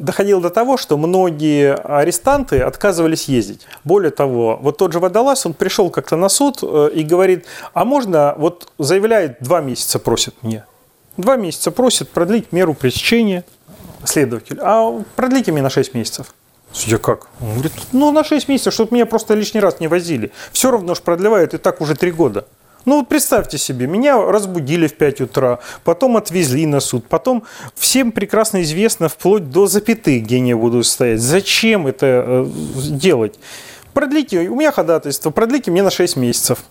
доходило 0.00 0.40
до 0.40 0.50
того, 0.50 0.76
что 0.76 0.96
многие 0.96 1.74
арестанты 1.74 2.60
отказывались 2.60 3.24
ездить. 3.24 3.66
Более 3.84 4.10
того, 4.10 4.58
вот 4.60 4.78
тот 4.78 4.92
же 4.92 4.98
Водолаз, 4.98 5.46
он 5.46 5.54
пришел 5.54 5.90
как-то 5.90 6.16
на 6.16 6.28
суд 6.28 6.58
э, 6.62 6.90
и 6.94 7.02
говорит, 7.02 7.46
а 7.74 7.84
можно, 7.84 8.34
вот 8.36 8.72
заявляет, 8.78 9.36
два 9.40 9.60
месяца 9.60 9.98
просит 9.98 10.34
мне. 10.42 10.64
Два 11.16 11.36
месяца 11.36 11.70
просит 11.70 12.08
продлить 12.08 12.52
меру 12.52 12.74
пресечения 12.74 13.44
следователь. 14.04 14.58
А 14.60 15.02
продлите 15.16 15.52
мне 15.52 15.62
на 15.62 15.70
6 15.70 15.94
месяцев. 15.94 16.34
Я 16.86 16.98
как? 16.98 17.28
Он 17.40 17.52
говорит, 17.52 17.72
ну 17.92 18.12
на 18.12 18.24
6 18.24 18.48
месяцев, 18.48 18.72
чтобы 18.72 18.94
меня 18.94 19.06
просто 19.06 19.34
лишний 19.34 19.60
раз 19.60 19.80
не 19.80 19.88
возили. 19.88 20.32
Все 20.52 20.70
равно 20.70 20.94
же 20.94 21.02
продлевают 21.02 21.54
и 21.54 21.58
так 21.58 21.80
уже 21.80 21.94
3 21.94 22.12
года. 22.12 22.46
Ну 22.84 22.98
вот 22.98 23.08
представьте 23.08 23.58
себе, 23.58 23.86
меня 23.86 24.20
разбудили 24.20 24.86
в 24.86 24.94
5 24.94 25.20
утра, 25.22 25.60
потом 25.84 26.16
отвезли 26.16 26.66
на 26.66 26.80
суд, 26.80 27.06
потом 27.08 27.44
всем 27.76 28.10
прекрасно 28.12 28.62
известно 28.62 29.08
вплоть 29.08 29.50
до 29.50 29.66
запятых, 29.66 30.24
где 30.24 30.38
я 30.38 30.56
буду 30.56 30.82
стоять. 30.82 31.20
Зачем 31.20 31.86
это 31.86 32.24
э, 32.26 32.46
делать? 32.90 33.38
Продлите, 33.92 34.48
у 34.48 34.56
меня 34.56 34.72
ходатайство, 34.72 35.30
продлите 35.30 35.70
мне 35.70 35.82
на 35.82 35.90
6 35.90 36.16
месяцев. 36.16 36.64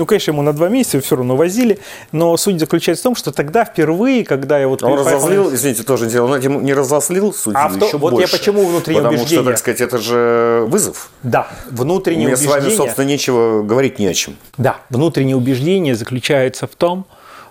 Ну, 0.00 0.06
конечно, 0.06 0.30
ему 0.30 0.40
на 0.40 0.54
два 0.54 0.68
месяца 0.70 0.98
все 1.00 1.14
равно 1.14 1.36
возили, 1.36 1.78
но 2.10 2.34
суть 2.38 2.58
заключается 2.58 3.02
в 3.02 3.04
том, 3.04 3.14
что 3.14 3.32
тогда 3.32 3.66
впервые, 3.66 4.24
когда 4.24 4.58
я 4.58 4.66
вот... 4.66 4.82
Он 4.82 4.98
разозлил, 4.98 5.54
извините, 5.54 5.82
тоже 5.82 6.06
делал, 6.06 6.30
он 6.30 6.40
не 6.40 6.72
разозлил 6.72 7.34
судью 7.34 7.60
а 7.60 7.68
еще 7.68 7.98
вот 7.98 8.12
больше. 8.12 8.16
Вот 8.16 8.20
я 8.20 8.38
почему 8.38 8.66
внутреннее 8.66 9.02
потому 9.02 9.18
убеждение. 9.18 9.44
Потому 9.44 9.56
что, 9.56 9.72
так 9.72 9.76
сказать, 9.76 9.80
это 9.82 9.98
же 9.98 10.64
вызов. 10.68 11.10
Да, 11.22 11.48
внутреннее 11.70 12.28
Мне 12.28 12.34
убеждение... 12.34 12.60
с 12.60 12.64
вами, 12.64 12.74
собственно, 12.74 13.04
нечего 13.04 13.62
говорить 13.62 13.98
ни 13.98 14.06
о 14.06 14.14
чем. 14.14 14.36
Да, 14.56 14.78
внутреннее 14.88 15.36
убеждение 15.36 15.94
заключается 15.94 16.66
в 16.66 16.74
том, 16.74 17.04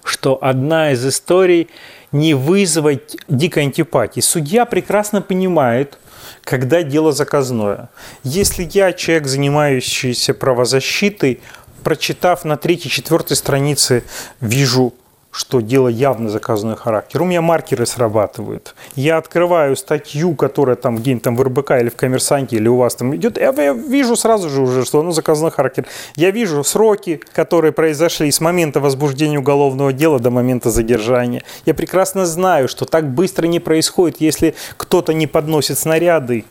что 0.03 0.39
одна 0.41 0.93
из 0.93 1.05
историй 1.05 1.69
не 2.11 2.33
вызвать 2.33 3.15
дикой 3.27 3.63
антипатии. 3.63 4.21
Судья 4.21 4.65
прекрасно 4.65 5.21
понимает, 5.21 5.99
когда 6.43 6.81
дело 6.81 7.11
заказное. 7.11 7.89
Если 8.23 8.67
я 8.71 8.91
человек, 8.93 9.27
занимающийся 9.27 10.33
правозащитой, 10.33 11.41
прочитав 11.79 12.45
на 12.45 12.57
третьей-четвертой 12.57 13.37
странице, 13.37 14.03
вижу 14.41 14.93
что 15.31 15.61
дело 15.61 15.87
явно 15.87 16.29
заказанный 16.29 16.75
характер. 16.75 17.21
У 17.21 17.25
меня 17.25 17.41
маркеры 17.41 17.85
срабатывают. 17.85 18.75
Я 18.95 19.17
открываю 19.17 19.75
статью, 19.75 20.33
которая 20.35 20.75
там 20.75 20.97
где-нибудь 20.97 21.23
там 21.23 21.35
в 21.35 21.41
РБК 21.43 21.71
или 21.79 21.89
в 21.89 21.95
Коммерсанте, 21.95 22.55
или 22.55 22.67
у 22.67 22.77
вас 22.77 22.95
там 22.95 23.15
идет, 23.15 23.37
я, 23.37 23.51
вижу 23.51 24.15
сразу 24.15 24.49
же 24.49 24.61
уже, 24.61 24.85
что 24.85 25.01
оно 25.01 25.11
заказанный 25.11 25.51
характер. 25.51 25.85
Я 26.15 26.31
вижу 26.31 26.63
сроки, 26.63 27.21
которые 27.33 27.71
произошли 27.71 28.31
с 28.31 28.41
момента 28.41 28.79
возбуждения 28.79 29.37
уголовного 29.37 29.93
дела 29.93 30.19
до 30.19 30.31
момента 30.31 30.71
задержания. 30.71 31.43
Я 31.65 31.73
прекрасно 31.73 32.25
знаю, 32.25 32.67
что 32.67 32.85
так 32.85 33.07
быстро 33.13 33.45
не 33.45 33.59
происходит, 33.59 34.21
если 34.21 34.55
кто-то 34.77 35.13
не 35.13 35.27
подносит 35.27 35.77
снаряды 35.77 36.45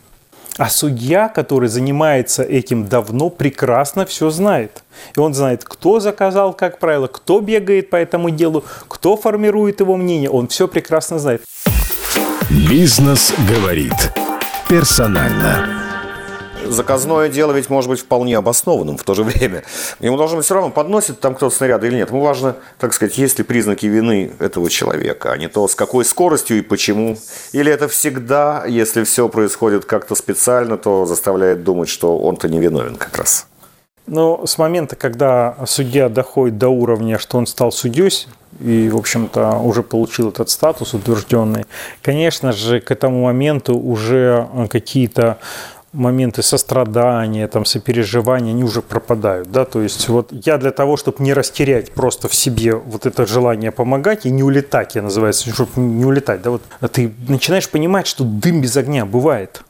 а 0.59 0.68
судья, 0.68 1.29
который 1.29 1.68
занимается 1.68 2.42
этим 2.42 2.87
давно, 2.87 3.31
прекрасно 3.31 4.05
все 4.05 4.29
знает. 4.31 4.83
И 5.16 5.21
он 5.21 5.33
знает, 5.33 5.64
кто 5.64 6.01
заказал, 6.01 6.53
как 6.53 6.79
правило, 6.81 7.07
кто 7.07 7.40
бегает 7.40 7.90
по 7.90 7.97
этому 7.97 8.31
делу, 8.31 8.64
кто 8.88 9.16
формирует 9.16 9.81
его 9.81 9.97
мнение. 9.97 10.29
Он 10.29 10.49
все 10.49 10.66
прекрасно 10.66 11.18
знает. 11.18 11.42
Бизнес 12.51 13.33
говорит. 13.49 14.12
Персонально 14.68 15.88
заказное 16.70 17.28
дело 17.28 17.52
ведь 17.52 17.70
может 17.70 17.90
быть 17.90 18.00
вполне 18.00 18.37
обоснованным 18.37 18.96
в 18.96 19.04
то 19.04 19.14
же 19.14 19.24
время. 19.24 19.62
Ему 20.00 20.16
должно 20.16 20.37
быть 20.37 20.46
все 20.46 20.54
равно, 20.54 20.70
подносит 20.70 21.20
там 21.20 21.35
кто-то 21.35 21.54
снаряды 21.54 21.88
или 21.88 21.96
нет. 21.96 22.11
Ему 22.11 22.20
важно, 22.20 22.57
так 22.78 22.92
сказать, 22.92 23.18
есть 23.18 23.38
ли 23.38 23.44
признаки 23.44 23.87
вины 23.87 24.33
этого 24.38 24.70
человека, 24.70 25.33
а 25.33 25.37
не 25.37 25.48
то, 25.48 25.66
с 25.68 25.74
какой 25.74 26.04
скоростью 26.04 26.59
и 26.59 26.62
почему. 26.62 27.16
Или 27.52 27.72
это 27.72 27.88
всегда, 27.88 28.64
если 28.66 29.04
все 29.04 29.28
происходит 29.28 29.85
как-то 29.85 30.14
специально, 30.14 30.76
то 30.76 31.07
заставляет 31.07 31.64
думать, 31.64 31.88
что 31.88 32.18
он-то 32.18 32.48
не 32.48 32.61
виновен 32.61 32.96
как 32.96 33.16
раз. 33.16 33.46
Но 34.07 34.46
с 34.46 34.57
момента, 34.57 34.96
когда 34.96 35.57
судья 35.66 36.09
доходит 36.09 36.57
до 36.57 36.68
уровня, 36.68 37.18
что 37.18 37.37
он 37.37 37.46
стал 37.46 37.70
судьей, 37.70 38.26
и, 38.61 38.88
в 38.88 38.96
общем-то, 38.96 39.59
уже 39.59 39.83
получил 39.83 40.31
этот 40.31 40.48
статус 40.48 40.94
утвержденный, 40.94 41.66
конечно 42.00 42.52
же, 42.52 42.81
к 42.81 42.90
этому 42.90 43.24
моменту 43.24 43.78
уже 43.78 44.48
какие-то 44.70 45.38
моменты 45.92 46.42
сострадания, 46.42 47.48
там, 47.48 47.64
сопереживания, 47.64 48.53
они 48.53 48.64
уже 48.64 48.83
пропадают, 48.83 49.51
да, 49.51 49.64
то 49.64 49.81
есть 49.83 50.09
вот 50.09 50.33
я 50.33 50.59
для 50.59 50.70
того, 50.70 50.96
чтобы 50.96 51.22
не 51.22 51.33
растерять 51.33 51.92
просто 51.92 52.29
в 52.29 52.35
себе 52.35 52.74
вот 52.74 53.07
это 53.07 53.27
желание 53.27 53.72
помогать 53.72 54.27
и 54.27 54.31
не 54.31 54.42
улетать, 54.42 54.94
я 54.94 55.03
называется, 55.03 55.51
чтобы 55.51 55.70
не 55.77 56.05
улетать, 56.05 56.42
да, 56.42 56.51
вот 56.51 56.62
ты 56.92 57.12
начинаешь 57.29 57.68
понимать, 57.68 58.07
что 58.07 58.24
дым 58.24 58.61
без 58.61 58.77
огня 58.77 59.07
бывает. 59.07 59.62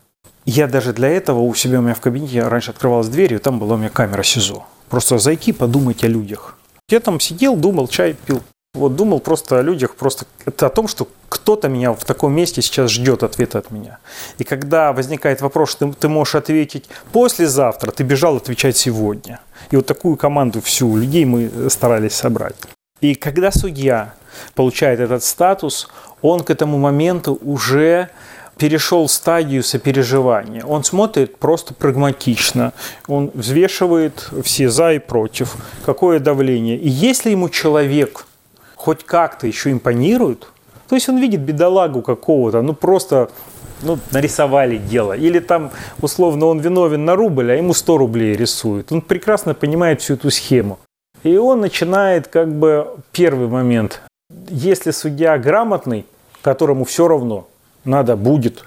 Я 0.44 0.66
даже 0.66 0.94
для 0.94 1.08
этого 1.08 1.40
у 1.40 1.54
себя 1.54 1.78
у 1.78 1.82
меня 1.82 1.94
в 1.94 2.00
кабинете, 2.00 2.42
раньше 2.42 2.70
открывалась 2.70 3.08
дверь, 3.08 3.34
и 3.34 3.38
там 3.38 3.58
была 3.58 3.74
у 3.74 3.78
меня 3.78 3.90
камера 3.90 4.22
СИЗО. 4.22 4.64
Просто 4.88 5.18
зайти, 5.18 5.52
подумать 5.52 6.02
о 6.04 6.08
людях. 6.08 6.56
Я 6.88 7.00
там 7.00 7.20
сидел, 7.20 7.54
думал, 7.54 7.86
чай 7.86 8.14
пил. 8.14 8.42
Вот 8.78 8.96
думал 8.96 9.20
просто 9.20 9.58
о 9.58 9.62
людях, 9.62 9.94
просто 9.96 10.24
это 10.46 10.66
о 10.66 10.70
том, 10.70 10.88
что 10.88 11.08
кто-то 11.28 11.68
меня 11.68 11.92
в 11.92 12.04
таком 12.04 12.32
месте 12.32 12.62
сейчас 12.62 12.90
ждет 12.90 13.22
ответа 13.22 13.58
от 13.58 13.70
меня. 13.70 13.98
И 14.38 14.44
когда 14.44 14.92
возникает 14.92 15.40
вопрос, 15.40 15.70
что 15.70 15.88
ты, 15.88 15.92
ты 15.94 16.08
можешь 16.08 16.34
ответить 16.34 16.88
послезавтра, 17.12 17.90
ты 17.90 18.04
бежал 18.04 18.36
отвечать 18.36 18.76
сегодня. 18.76 19.40
И 19.70 19.76
вот 19.76 19.86
такую 19.86 20.16
команду 20.16 20.60
всю 20.60 20.96
людей 20.96 21.24
мы 21.24 21.50
старались 21.70 22.14
собрать. 22.14 22.56
И 23.00 23.14
когда 23.14 23.50
судья 23.50 24.14
получает 24.54 25.00
этот 25.00 25.22
статус, 25.22 25.88
он 26.22 26.40
к 26.40 26.50
этому 26.50 26.78
моменту 26.78 27.38
уже 27.42 28.08
перешел 28.58 29.08
стадию 29.08 29.62
сопереживания. 29.62 30.64
Он 30.64 30.84
смотрит 30.84 31.38
просто 31.38 31.74
прагматично. 31.74 32.72
Он 33.06 33.30
взвешивает 33.32 34.28
все 34.42 34.68
за 34.68 34.94
и 34.94 34.98
против, 34.98 35.56
какое 35.86 36.18
давление. 36.18 36.76
И 36.76 36.88
если 36.88 37.30
ему 37.30 37.48
человек 37.48 38.26
хоть 38.78 39.04
как-то 39.04 39.46
еще 39.46 39.70
импонируют, 39.72 40.50
то 40.88 40.94
есть 40.94 41.08
он 41.08 41.18
видит 41.18 41.40
бедолагу 41.40 42.00
какого-то, 42.00 42.62
ну 42.62 42.72
просто 42.72 43.28
ну, 43.82 43.98
нарисовали 44.12 44.78
дело. 44.78 45.12
Или 45.12 45.40
там, 45.40 45.70
условно, 46.00 46.46
он 46.46 46.60
виновен 46.60 47.04
на 47.04 47.16
рубль, 47.16 47.50
а 47.52 47.56
ему 47.56 47.74
100 47.74 47.98
рублей 47.98 48.36
рисуют. 48.36 48.92
Он 48.92 49.02
прекрасно 49.02 49.54
понимает 49.54 50.00
всю 50.00 50.14
эту 50.14 50.30
схему. 50.30 50.78
И 51.24 51.36
он 51.36 51.60
начинает 51.60 52.28
как 52.28 52.48
бы 52.54 52.96
первый 53.12 53.48
момент. 53.48 54.00
Если 54.48 54.92
судья 54.92 55.36
грамотный, 55.38 56.06
которому 56.42 56.84
все 56.84 57.08
равно, 57.08 57.48
надо 57.84 58.16
будет 58.16 58.64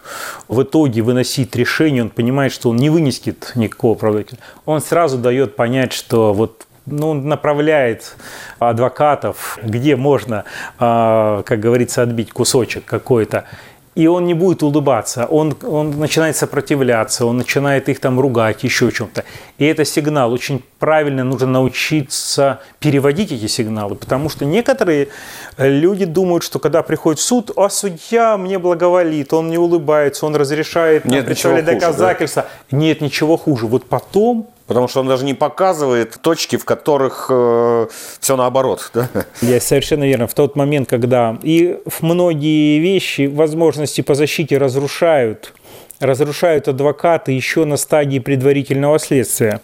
в 0.47 0.61
итоге 0.61 1.01
выносить 1.01 1.55
решение, 1.55 2.03
он 2.03 2.09
понимает, 2.09 2.51
что 2.51 2.69
он 2.69 2.77
не 2.77 2.89
вынесет 2.89 3.53
никакого 3.55 3.95
оправдателя, 3.95 4.39
он 4.65 4.81
сразу 4.81 5.17
дает 5.17 5.55
понять, 5.55 5.93
что 5.93 6.33
вот 6.33 6.67
ну, 6.85 7.13
направляет 7.13 8.15
адвокатов, 8.59 9.59
где 9.63 9.95
можно, 9.95 10.45
а, 10.79 11.43
как 11.43 11.59
говорится, 11.59 12.01
отбить 12.01 12.31
кусочек 12.31 12.85
какой-то. 12.85 13.45
и 13.93 14.07
он 14.07 14.25
не 14.25 14.33
будет 14.33 14.63
улыбаться, 14.63 15.25
он, 15.25 15.53
он 15.63 15.99
начинает 15.99 16.37
сопротивляться, 16.37 17.25
он 17.25 17.37
начинает 17.37 17.89
их 17.89 17.99
там 17.99 18.19
ругать, 18.21 18.63
еще 18.63 18.89
чем-то. 18.89 19.25
И 19.57 19.65
это 19.65 19.83
сигнал. 19.83 20.31
Очень 20.31 20.63
правильно 20.79 21.25
нужно 21.25 21.47
научиться 21.47 22.61
переводить 22.79 23.33
эти 23.33 23.47
сигналы, 23.47 23.95
потому 23.95 24.29
что 24.29 24.45
некоторые 24.45 25.09
люди 25.57 26.05
думают, 26.05 26.43
что 26.43 26.59
когда 26.59 26.83
приходит 26.83 27.19
в 27.19 27.23
суд, 27.23 27.51
а 27.57 27.69
судья 27.69 28.37
мне 28.37 28.59
благоволит, 28.59 29.33
он 29.33 29.49
не 29.49 29.57
улыбается, 29.57 30.25
он 30.25 30.37
разрешает 30.37 31.03
Нет, 31.03 31.25
представлять 31.25 31.65
доказательства. 31.65 32.45
Да? 32.71 32.77
Нет, 32.77 33.01
ничего 33.01 33.35
хуже. 33.35 33.67
Вот 33.67 33.85
потом 33.85 34.47
Потому 34.71 34.87
что 34.87 35.01
он 35.01 35.07
даже 35.09 35.25
не 35.25 35.33
показывает 35.33 36.17
точки, 36.21 36.55
в 36.55 36.63
которых 36.63 37.25
э, 37.29 37.87
все 38.21 38.37
наоборот. 38.37 38.89
Да? 38.93 39.09
Я 39.41 39.59
совершенно 39.59 40.05
верно. 40.05 40.27
В 40.27 40.33
тот 40.33 40.55
момент, 40.55 40.87
когда 40.87 41.37
и 41.43 41.77
многие 41.99 42.79
вещи, 42.79 43.27
возможности 43.27 43.99
по 43.99 44.15
защите 44.15 44.57
разрушают, 44.57 45.53
разрушают 45.99 46.69
адвокаты 46.69 47.33
еще 47.33 47.65
на 47.65 47.75
стадии 47.75 48.19
предварительного 48.19 48.97
следствия. 48.97 49.59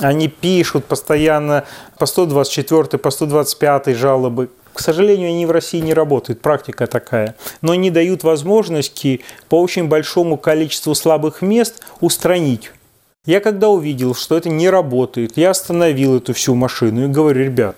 Они 0.00 0.26
пишут 0.26 0.86
постоянно 0.86 1.64
по 1.96 2.06
124, 2.06 2.98
по 2.98 3.10
125 3.10 3.94
жалобы. 3.96 4.50
К 4.74 4.80
сожалению, 4.80 5.28
они 5.28 5.46
в 5.46 5.52
России 5.52 5.78
не 5.78 5.94
работают, 5.94 6.40
практика 6.40 6.88
такая. 6.88 7.36
Но 7.62 7.72
они 7.72 7.92
дают 7.92 8.24
возможности 8.24 9.20
по 9.48 9.60
очень 9.60 9.86
большому 9.86 10.36
количеству 10.36 10.96
слабых 10.96 11.42
мест 11.42 11.80
устранить 12.00 12.72
я 13.24 13.40
когда 13.40 13.68
увидел, 13.68 14.14
что 14.14 14.36
это 14.36 14.48
не 14.48 14.70
работает, 14.70 15.36
я 15.36 15.50
остановил 15.50 16.16
эту 16.16 16.32
всю 16.34 16.54
машину 16.54 17.04
и 17.04 17.08
говорю, 17.08 17.44
ребят, 17.44 17.76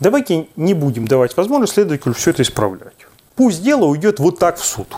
давайте 0.00 0.48
не 0.56 0.74
будем 0.74 1.06
давать 1.06 1.36
возможность 1.36 1.74
следователю 1.74 2.14
все 2.14 2.30
это 2.30 2.42
исправлять. 2.42 3.06
Пусть 3.36 3.62
дело 3.62 3.84
уйдет 3.84 4.18
вот 4.18 4.38
так 4.38 4.58
в 4.58 4.64
суд. 4.64 4.88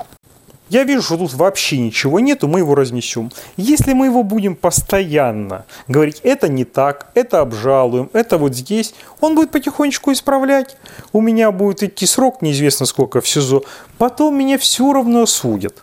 Я 0.71 0.85
вижу, 0.85 1.03
что 1.03 1.17
тут 1.17 1.35
вообще 1.35 1.79
ничего 1.79 2.21
нету, 2.21 2.47
мы 2.47 2.61
его 2.61 2.77
разнесем. 2.77 3.33
Если 3.57 3.93
мы 3.93 4.07
его 4.07 4.23
будем 4.23 4.55
постоянно 4.55 5.67
говорить, 5.89 6.21
это 6.23 6.49
не 6.49 6.65
так, 6.65 7.11
это 7.15 7.41
обжалуем, 7.41 8.09
это 8.13 8.39
вот 8.39 8.55
здесь, 8.55 8.95
он 9.21 9.35
будет 9.35 9.51
потихонечку 9.51 10.13
исправлять. 10.13 10.77
У 11.13 11.21
меня 11.21 11.51
будет 11.51 11.83
идти 11.83 12.07
срок, 12.07 12.41
неизвестно 12.41 12.87
сколько 12.87 13.21
в 13.21 13.29
СИЗО. 13.29 13.65
Потом 13.99 14.39
меня 14.39 14.59
все 14.59 14.93
равно 14.93 15.23
осудят. 15.23 15.83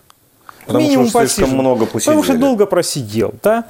Потому 0.67 0.85
Минимум 0.85 1.07
что 1.07 1.27
слишком 1.27 1.57
много 1.57 1.85
посидели. 1.85 2.15
Потому 2.15 2.23
что 2.23 2.37
долго 2.37 2.65
просидел, 2.65 3.33
да 3.41 3.65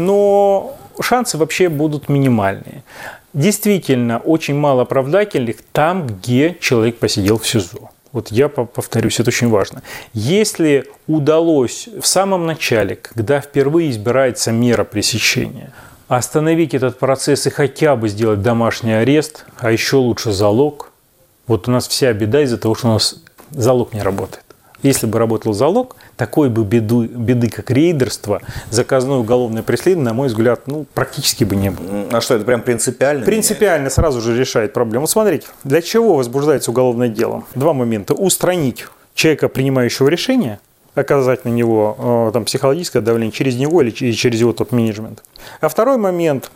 но 0.00 0.76
шансы 1.00 1.38
вообще 1.38 1.68
будут 1.68 2.08
минимальные. 2.08 2.82
Действительно, 3.32 4.18
очень 4.18 4.56
мало 4.56 4.82
оправдательных 4.82 5.58
там, 5.72 6.06
где 6.06 6.56
человек 6.60 6.98
посидел 6.98 7.38
в 7.38 7.46
СИЗО. 7.46 7.90
Вот 8.12 8.32
я 8.32 8.48
повторюсь, 8.48 9.20
это 9.20 9.28
очень 9.28 9.50
важно. 9.50 9.82
Если 10.14 10.86
удалось 11.06 11.88
в 12.00 12.06
самом 12.06 12.44
начале, 12.46 12.96
когда 12.96 13.40
впервые 13.40 13.90
избирается 13.90 14.50
мера 14.50 14.82
пресечения, 14.82 15.72
остановить 16.08 16.74
этот 16.74 16.98
процесс 16.98 17.46
и 17.46 17.50
хотя 17.50 17.94
бы 17.94 18.08
сделать 18.08 18.42
домашний 18.42 18.94
арест, 18.94 19.44
а 19.58 19.70
еще 19.70 19.96
лучше 19.96 20.32
залог, 20.32 20.90
вот 21.46 21.68
у 21.68 21.70
нас 21.70 21.86
вся 21.86 22.12
беда 22.12 22.42
из-за 22.42 22.58
того, 22.58 22.74
что 22.74 22.88
у 22.88 22.92
нас 22.94 23.16
залог 23.52 23.92
не 23.92 24.02
работает. 24.02 24.44
Если 24.82 25.06
бы 25.06 25.18
работал 25.18 25.52
залог, 25.52 25.96
такой 26.16 26.48
бы 26.48 26.64
беду, 26.64 27.04
беды, 27.04 27.48
как 27.48 27.70
рейдерство, 27.70 28.40
заказное 28.70 29.18
уголовное 29.18 29.62
преследование, 29.62 30.10
на 30.10 30.14
мой 30.14 30.28
взгляд, 30.28 30.62
ну, 30.66 30.86
практически 30.94 31.44
бы 31.44 31.56
не 31.56 31.70
было. 31.70 32.06
А 32.12 32.20
что, 32.20 32.34
это 32.34 32.44
прям 32.44 32.62
принципиально? 32.62 33.24
Принципиально 33.24 33.80
меняет? 33.80 33.92
сразу 33.92 34.20
же 34.20 34.38
решает 34.38 34.72
проблему. 34.72 35.06
смотрите, 35.06 35.46
для 35.64 35.82
чего 35.82 36.16
возбуждается 36.16 36.70
уголовное 36.70 37.08
дело? 37.08 37.44
Два 37.54 37.72
момента. 37.72 38.14
Устранить 38.14 38.86
человека, 39.14 39.48
принимающего 39.48 40.08
решение, 40.08 40.60
оказать 40.94 41.44
на 41.44 41.50
него 41.50 42.28
э, 42.28 42.30
там, 42.32 42.44
психологическое 42.44 43.00
давление 43.00 43.32
через 43.32 43.56
него 43.56 43.82
или 43.82 43.90
через 43.90 44.40
его 44.40 44.52
топ-менеджмент. 44.52 45.22
А 45.60 45.68
второй 45.68 45.98
момент 45.98 46.50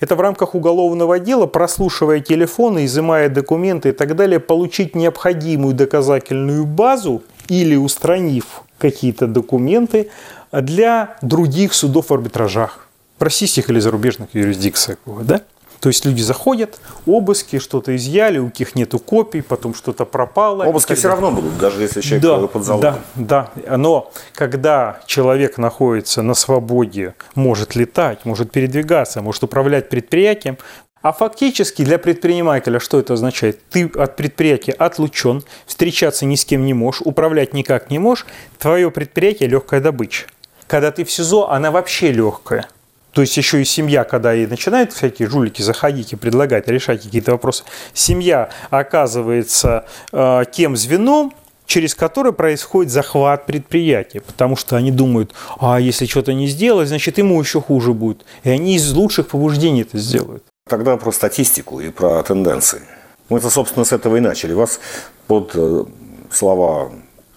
это 0.00 0.16
в 0.16 0.20
рамках 0.20 0.54
уголовного 0.54 1.18
дела, 1.18 1.46
прослушивая 1.46 2.20
телефоны, 2.20 2.84
изымая 2.84 3.28
документы 3.28 3.90
и 3.90 3.92
так 3.92 4.16
далее, 4.16 4.40
получить 4.40 4.94
необходимую 4.94 5.74
доказательную 5.74 6.64
базу 6.66 7.22
или 7.48 7.76
устранив 7.76 8.62
какие-то 8.78 9.26
документы 9.26 10.10
для 10.52 11.16
других 11.22 11.74
судов 11.74 12.10
в 12.10 12.14
арбитражах, 12.14 12.88
в 13.18 13.22
российских 13.22 13.70
или 13.70 13.80
зарубежных 13.80 14.34
юрисдикциях. 14.34 14.98
Да? 15.22 15.42
То 15.80 15.90
есть 15.90 16.04
люди 16.04 16.22
заходят, 16.22 16.80
обыски, 17.06 17.58
что-то 17.58 17.94
изъяли, 17.94 18.38
у 18.38 18.50
них 18.58 18.74
нету 18.74 18.98
копий, 18.98 19.42
потом 19.42 19.74
что-то 19.74 20.04
пропало. 20.04 20.64
Обыски 20.64 20.94
все 20.94 21.08
равно 21.08 21.30
будут, 21.30 21.56
даже 21.58 21.82
если 21.82 22.00
человек 22.00 22.22
да, 22.22 22.46
под 22.48 22.64
залогом. 22.64 22.94
Да, 23.14 23.50
да. 23.54 23.76
Но 23.76 24.10
когда 24.34 25.00
человек 25.06 25.56
находится 25.56 26.22
на 26.22 26.34
свободе, 26.34 27.14
может 27.34 27.76
летать, 27.76 28.24
может 28.24 28.50
передвигаться, 28.50 29.22
может 29.22 29.44
управлять 29.44 29.88
предприятием, 29.88 30.58
а 31.02 31.12
фактически 31.12 31.84
для 31.84 31.98
предпринимателя 31.98 32.80
что 32.80 32.98
это 32.98 33.14
означает? 33.14 33.60
Ты 33.70 33.86
от 33.86 34.16
предприятия 34.16 34.72
отлучен, 34.72 35.42
встречаться 35.66 36.26
ни 36.26 36.34
с 36.34 36.44
кем 36.44 36.64
не 36.66 36.74
можешь, 36.74 37.02
управлять 37.02 37.54
никак 37.54 37.90
не 37.90 37.98
можешь, 37.98 38.26
твое 38.58 38.90
предприятие 38.90 39.48
легкая 39.48 39.80
добыча. 39.80 40.26
Когда 40.66 40.90
ты 40.90 41.04
в 41.04 41.10
СИЗО, 41.10 41.50
она 41.50 41.70
вообще 41.70 42.12
легкая. 42.12 42.68
То 43.12 43.22
есть 43.22 43.36
еще 43.36 43.62
и 43.62 43.64
семья, 43.64 44.04
когда 44.04 44.34
и 44.34 44.46
начинают 44.46 44.92
всякие 44.92 45.28
жулики 45.28 45.62
заходить 45.62 46.12
и 46.12 46.16
предлагать 46.16 46.68
решать 46.68 47.02
какие-то 47.02 47.32
вопросы, 47.32 47.64
семья 47.94 48.50
оказывается 48.70 49.86
э, 50.12 50.44
тем 50.52 50.76
звеном, 50.76 51.32
через 51.66 51.94
которое 51.94 52.32
происходит 52.32 52.92
захват 52.92 53.46
предприятия, 53.46 54.20
потому 54.20 54.56
что 54.56 54.76
они 54.76 54.90
думают, 54.90 55.34
а 55.58 55.80
если 55.80 56.06
что-то 56.06 56.32
не 56.32 56.48
сделать, 56.48 56.88
значит 56.88 57.18
ему 57.18 57.40
еще 57.40 57.60
хуже 57.60 57.92
будет. 57.92 58.24
И 58.42 58.50
они 58.50 58.76
из 58.76 58.92
лучших 58.92 59.28
побуждений 59.28 59.82
это 59.82 59.98
сделают. 59.98 60.44
Тогда 60.68 60.96
про 60.96 61.12
статистику 61.12 61.80
и 61.80 61.90
про 61.90 62.22
тенденции. 62.22 62.82
Мы-то, 63.28 63.50
собственно, 63.50 63.84
с 63.84 63.92
этого 63.92 64.16
и 64.16 64.20
начали. 64.20 64.52
Вас 64.52 64.80
под 65.26 65.52
э, 65.54 65.84
слова 66.30 66.92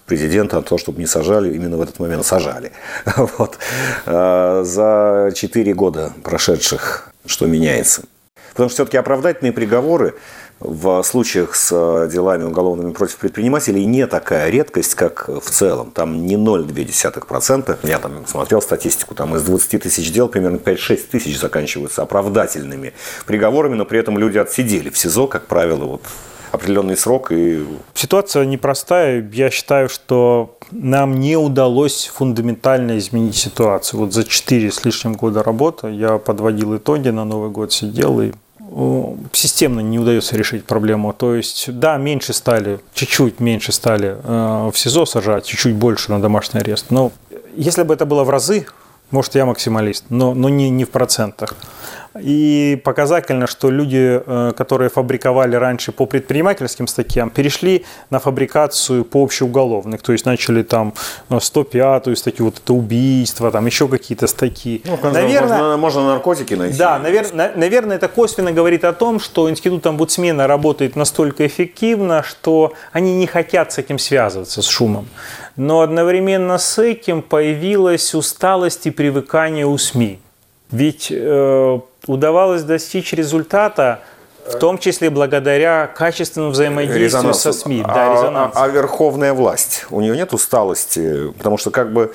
президента 0.06 0.58
о 0.58 0.62
том, 0.62 0.78
чтобы 0.78 0.98
не 0.98 1.06
сажали, 1.06 1.54
именно 1.54 1.76
в 1.76 1.80
этот 1.80 1.98
момент 1.98 2.26
сажали. 2.26 2.72
Вот. 3.16 3.58
А 4.06 4.62
за 4.64 5.32
4 5.34 5.74
года 5.74 6.12
прошедших 6.22 7.10
что 7.26 7.46
меняется? 7.46 8.02
Потому 8.50 8.68
что 8.68 8.76
все-таки 8.76 8.98
оправдательные 8.98 9.52
приговоры 9.52 10.14
в 10.64 11.02
случаях 11.02 11.54
с 11.54 11.70
э, 11.72 12.08
делами 12.10 12.44
уголовными 12.44 12.92
против 12.92 13.16
предпринимателей 13.16 13.84
не 13.84 14.06
такая 14.06 14.50
редкость, 14.50 14.94
как 14.94 15.28
в 15.28 15.50
целом. 15.50 15.90
Там 15.90 16.26
не 16.26 16.36
0,2%. 16.36 17.78
Я 17.82 17.98
там 17.98 18.26
смотрел 18.26 18.62
статистику, 18.62 19.14
там 19.14 19.36
из 19.36 19.42
20 19.42 19.82
тысяч 19.82 20.12
дел 20.12 20.28
примерно 20.28 20.56
5-6 20.56 21.00
тысяч 21.10 21.38
заканчиваются 21.38 22.02
оправдательными 22.02 22.92
приговорами, 23.26 23.74
но 23.74 23.84
при 23.84 23.98
этом 23.98 24.18
люди 24.18 24.38
отсидели 24.38 24.90
в 24.90 24.98
СИЗО, 24.98 25.26
как 25.26 25.46
правило, 25.46 25.84
вот 25.84 26.02
определенный 26.52 26.96
срок. 26.96 27.32
И... 27.32 27.66
Ситуация 27.94 28.44
непростая. 28.44 29.28
Я 29.32 29.50
считаю, 29.50 29.88
что 29.88 30.58
нам 30.70 31.18
не 31.18 31.36
удалось 31.36 32.10
фундаментально 32.14 32.98
изменить 32.98 33.36
ситуацию. 33.36 34.00
Вот 34.00 34.12
за 34.12 34.24
4 34.24 34.70
с 34.70 34.84
лишним 34.84 35.14
года 35.14 35.42
работы 35.42 35.88
я 35.88 36.18
подводил 36.18 36.76
итоги, 36.76 37.08
на 37.08 37.24
Новый 37.24 37.50
год 37.50 37.72
сидел 37.72 38.20
и 38.20 38.32
системно 39.32 39.80
не 39.80 39.98
удается 39.98 40.36
решить 40.36 40.64
проблему. 40.64 41.12
То 41.12 41.34
есть, 41.34 41.78
да, 41.78 41.96
меньше 41.96 42.32
стали, 42.32 42.80
чуть-чуть 42.94 43.40
меньше 43.40 43.72
стали 43.72 44.16
э, 44.22 44.70
в 44.72 44.78
СИЗО 44.78 45.06
сажать, 45.06 45.46
чуть-чуть 45.46 45.74
больше 45.74 46.10
на 46.10 46.20
домашний 46.20 46.60
арест. 46.60 46.86
Но 46.90 47.12
если 47.56 47.82
бы 47.82 47.94
это 47.94 48.06
было 48.06 48.24
в 48.24 48.30
разы, 48.30 48.66
может, 49.10 49.34
я 49.34 49.44
максималист, 49.44 50.06
но, 50.08 50.34
но 50.34 50.48
не, 50.48 50.70
не 50.70 50.84
в 50.84 50.90
процентах. 50.90 51.54
И 52.20 52.80
показательно, 52.84 53.46
что 53.46 53.70
люди, 53.70 54.22
э, 54.24 54.52
которые 54.56 54.90
фабриковали 54.90 55.56
раньше 55.56 55.92
по 55.92 56.06
предпринимательским 56.06 56.86
статьям, 56.86 57.30
перешли 57.30 57.84
на 58.10 58.18
фабрикацию 58.18 59.04
по 59.04 59.22
общеуголовных. 59.22 60.02
То 60.02 60.12
есть 60.12 60.26
начали 60.26 60.62
там 60.62 60.92
105-ю 61.30 62.16
статью, 62.16 62.46
вот 62.46 62.58
это 62.58 62.74
убийство, 62.74 63.50
там 63.50 63.66
еще 63.66 63.88
какие-то 63.88 64.26
статьи. 64.26 64.82
Ну, 64.84 64.98
наверное, 65.10 65.58
можно, 65.58 65.76
можно 65.76 66.06
наркотики 66.06 66.54
найти. 66.54 66.78
Да, 66.78 66.98
наверное, 66.98 67.52
наверное, 67.56 67.96
это 67.96 68.08
косвенно 68.08 68.52
говорит 68.52 68.84
о 68.84 68.92
том, 68.92 69.18
что 69.18 69.48
институт 69.48 69.86
омбудсмена 69.86 70.46
работает 70.46 70.96
настолько 70.96 71.46
эффективно, 71.46 72.22
что 72.22 72.74
они 72.92 73.14
не 73.14 73.26
хотят 73.26 73.72
с 73.72 73.78
этим 73.78 73.98
связываться, 73.98 74.60
с 74.60 74.66
шумом. 74.66 75.08
Но 75.56 75.80
одновременно 75.80 76.58
с 76.58 76.78
этим 76.78 77.22
появилась 77.22 78.14
усталость 78.14 78.86
и 78.86 78.90
привыкание 78.90 79.66
у 79.66 79.78
СМИ. 79.78 80.18
Ведь 80.70 81.08
э, 81.10 81.80
удавалось 82.06 82.62
достичь 82.62 83.12
результата, 83.12 84.00
в 84.46 84.58
том 84.58 84.78
числе 84.78 85.10
благодаря 85.10 85.86
качественному 85.86 86.52
взаимодействию 86.52 87.04
резонанс. 87.06 87.40
со 87.40 87.52
СМИ. 87.52 87.82
Да, 87.82 88.10
а, 88.10 88.14
резонанс. 88.14 88.54
А, 88.56 88.64
а 88.64 88.68
верховная 88.68 89.34
власть, 89.34 89.86
у 89.90 90.00
нее 90.00 90.16
нет 90.16 90.32
усталости? 90.32 91.30
Потому 91.38 91.58
что 91.58 91.70
как 91.70 91.92
бы 91.92 92.12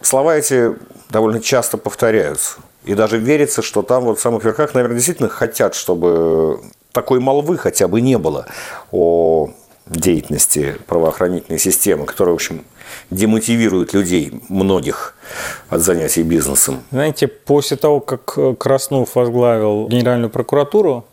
слова 0.00 0.36
эти 0.36 0.76
довольно 1.10 1.40
часто 1.40 1.78
повторяются. 1.78 2.56
И 2.84 2.94
даже 2.94 3.18
верится, 3.18 3.62
что 3.62 3.82
там 3.82 4.04
вот 4.04 4.18
в 4.18 4.20
самых 4.20 4.44
верхах, 4.44 4.74
наверное, 4.74 4.96
действительно 4.96 5.28
хотят, 5.28 5.74
чтобы 5.74 6.60
такой 6.90 7.20
молвы 7.20 7.56
хотя 7.56 7.86
бы 7.86 8.00
не 8.00 8.18
было 8.18 8.46
о 8.90 9.50
деятельности 9.86 10.76
правоохранительной 10.86 11.58
системы, 11.58 12.06
которая, 12.06 12.32
в 12.32 12.36
общем, 12.36 12.64
демотивирует 13.10 13.92
людей, 13.92 14.40
многих, 14.48 15.16
от 15.68 15.80
занятий 15.80 16.22
бизнесом? 16.22 16.82
Знаете, 16.90 17.28
после 17.28 17.76
того, 17.76 18.00
как 18.00 18.58
Краснов 18.58 19.14
возглавил 19.14 19.88
Генеральную 19.88 20.30
прокуратуру, 20.30 21.06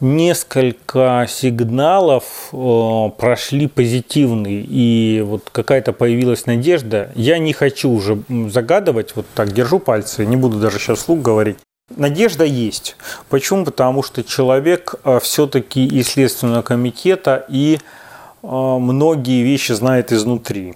несколько 0.00 1.26
сигналов 1.28 2.24
э, 2.52 3.10
прошли 3.16 3.68
позитивные, 3.68 4.64
и 4.68 5.22
вот 5.22 5.48
какая-то 5.50 5.92
появилась 5.92 6.46
надежда. 6.46 7.12
Я 7.14 7.38
не 7.38 7.52
хочу 7.52 7.90
уже 7.90 8.22
загадывать, 8.48 9.14
вот 9.14 9.26
так 9.34 9.52
держу 9.52 9.78
пальцы, 9.78 10.26
не 10.26 10.36
буду 10.36 10.58
даже 10.58 10.78
сейчас 10.78 10.98
вслух 10.98 11.20
говорить. 11.20 11.56
Надежда 11.96 12.44
есть. 12.44 12.96
Почему? 13.28 13.64
Потому 13.64 14.02
что 14.02 14.24
человек 14.24 14.96
э, 15.04 15.20
все-таки 15.22 15.86
из 15.86 16.08
Следственного 16.08 16.62
комитета 16.62 17.44
и 17.48 17.78
э, 17.78 18.01
многие 18.42 19.42
вещи 19.42 19.72
знает 19.72 20.12
изнутри. 20.12 20.74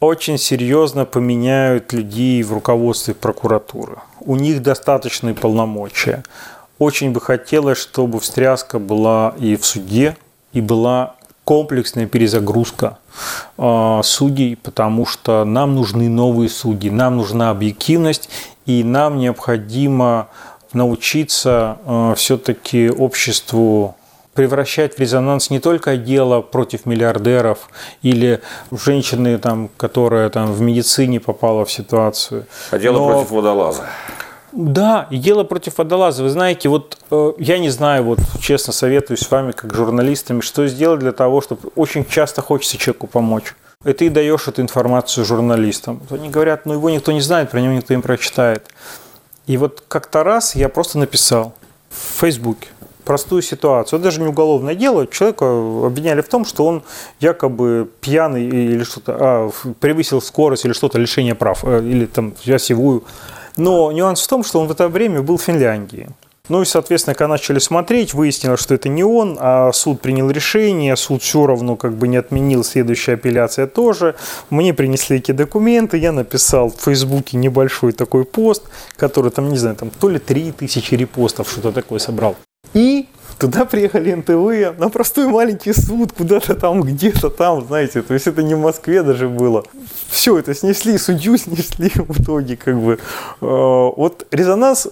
Очень 0.00 0.38
серьезно 0.38 1.04
поменяют 1.04 1.92
людей 1.92 2.42
в 2.42 2.52
руководстве 2.52 3.14
прокуратуры. 3.14 3.96
У 4.20 4.36
них 4.36 4.62
достаточные 4.62 5.34
полномочия. 5.34 6.22
Очень 6.78 7.12
бы 7.12 7.20
хотелось, 7.20 7.78
чтобы 7.78 8.20
встряска 8.20 8.78
была 8.78 9.34
и 9.38 9.56
в 9.56 9.64
суде, 9.64 10.16
и 10.52 10.60
была 10.60 11.14
комплексная 11.44 12.06
перезагрузка 12.06 12.98
э, 13.58 14.00
судей, 14.02 14.56
потому 14.56 15.06
что 15.06 15.44
нам 15.44 15.74
нужны 15.74 16.08
новые 16.08 16.48
судьи, 16.48 16.90
нам 16.90 17.16
нужна 17.16 17.50
объективность, 17.50 18.28
и 18.66 18.82
нам 18.82 19.18
необходимо 19.18 20.28
научиться 20.72 21.78
э, 21.84 22.14
все-таки 22.16 22.90
обществу 22.90 23.94
превращать 24.34 24.96
в 24.96 24.98
резонанс 24.98 25.50
не 25.50 25.60
только 25.60 25.96
дело 25.96 26.40
против 26.40 26.86
миллиардеров 26.86 27.68
или 28.02 28.40
женщины, 28.70 29.38
там, 29.38 29.70
которая 29.76 30.28
там, 30.30 30.52
в 30.52 30.60
медицине 30.60 31.20
попала 31.20 31.64
в 31.64 31.72
ситуацию. 31.72 32.46
А 32.70 32.78
дело 32.78 32.98
но... 32.98 33.08
против 33.08 33.30
водолаза. 33.30 33.86
Да, 34.52 35.08
и 35.10 35.16
дело 35.16 35.42
против 35.42 35.78
водолаза. 35.78 36.22
Вы 36.22 36.28
знаете, 36.28 36.68
вот 36.68 36.98
э, 37.10 37.32
я 37.38 37.58
не 37.58 37.70
знаю, 37.70 38.04
вот 38.04 38.20
честно 38.40 38.72
советую 38.72 39.16
с 39.16 39.28
вами, 39.28 39.50
как 39.50 39.74
журналистами, 39.74 40.40
что 40.42 40.68
сделать 40.68 41.00
для 41.00 41.10
того, 41.10 41.40
чтобы 41.40 41.70
очень 41.74 42.04
часто 42.04 42.40
хочется 42.40 42.78
человеку 42.78 43.08
помочь. 43.08 43.54
И 43.84 43.92
ты 43.92 44.10
даешь 44.10 44.46
эту 44.46 44.62
информацию 44.62 45.24
журналистам. 45.24 46.00
Они 46.08 46.30
говорят, 46.30 46.66
ну 46.66 46.74
его 46.74 46.88
никто 46.88 47.10
не 47.10 47.20
знает, 47.20 47.50
про 47.50 47.60
него 47.60 47.72
никто 47.74 47.94
не 47.94 48.00
прочитает. 48.00 48.66
И 49.46 49.56
вот 49.56 49.82
как-то 49.88 50.22
раз 50.22 50.54
я 50.54 50.68
просто 50.68 50.98
написал 50.98 51.52
в 51.90 52.20
Фейсбуке 52.20 52.68
простую 53.04 53.42
ситуацию. 53.42 53.98
Это 53.98 54.04
даже 54.04 54.20
не 54.20 54.26
уголовное 54.26 54.74
дело. 54.74 55.06
Человека 55.06 55.44
обвиняли 55.86 56.20
в 56.20 56.28
том, 56.28 56.44
что 56.44 56.66
он 56.66 56.82
якобы 57.20 57.88
пьяный 58.00 58.44
или 58.44 58.84
что-то, 58.84 59.16
а, 59.18 59.50
превысил 59.80 60.20
скорость 60.20 60.64
или 60.64 60.72
что-то, 60.72 60.98
лишение 60.98 61.34
прав, 61.34 61.64
э, 61.64 61.80
или 61.80 62.06
там 62.06 62.34
осевую. 62.46 63.04
Но 63.56 63.92
нюанс 63.92 64.22
в 64.22 64.28
том, 64.28 64.42
что 64.42 64.60
он 64.60 64.66
в 64.66 64.72
это 64.72 64.88
время 64.88 65.22
был 65.22 65.36
в 65.36 65.42
Финляндии. 65.42 66.08
Ну 66.50 66.60
и, 66.60 66.66
соответственно, 66.66 67.14
когда 67.14 67.28
начали 67.28 67.58
смотреть, 67.58 68.12
выяснилось, 68.12 68.60
что 68.60 68.74
это 68.74 68.90
не 68.90 69.02
он, 69.02 69.38
а 69.40 69.72
суд 69.72 70.02
принял 70.02 70.30
решение, 70.30 70.94
суд 70.94 71.22
все 71.22 71.46
равно 71.46 71.74
как 71.74 71.94
бы 71.94 72.06
не 72.06 72.18
отменил, 72.18 72.62
следующая 72.64 73.14
апелляция 73.14 73.66
тоже. 73.66 74.14
Мне 74.50 74.74
принесли 74.74 75.16
эти 75.16 75.32
документы, 75.32 75.96
я 75.96 76.12
написал 76.12 76.68
в 76.68 76.82
Фейсбуке 76.82 77.38
небольшой 77.38 77.92
такой 77.92 78.26
пост, 78.26 78.64
который 78.96 79.30
там, 79.30 79.48
не 79.48 79.56
знаю, 79.56 79.76
там 79.76 79.88
то 79.88 80.10
ли 80.10 80.18
3000 80.18 80.94
репостов, 80.94 81.48
что-то 81.48 81.72
такое 81.72 81.98
собрал. 81.98 82.36
И 82.72 83.06
Туда 83.38 83.64
приехали 83.64 84.14
НТВ 84.14 84.78
на 84.78 84.88
простой 84.88 85.26
маленький 85.26 85.72
суд, 85.72 86.12
куда-то 86.12 86.54
там, 86.54 86.82
где-то 86.82 87.30
там, 87.30 87.66
знаете, 87.66 88.02
то 88.02 88.14
есть 88.14 88.26
это 88.26 88.42
не 88.42 88.54
в 88.54 88.60
Москве 88.60 89.02
даже 89.02 89.28
было. 89.28 89.64
Все 90.08 90.38
это 90.38 90.54
снесли, 90.54 90.96
судью 90.98 91.36
снесли 91.38 91.90
в 91.94 92.22
итоге, 92.22 92.56
как 92.56 92.80
бы. 92.80 92.94
Э, 92.94 92.98
вот 93.40 94.26
резонанс 94.30 94.88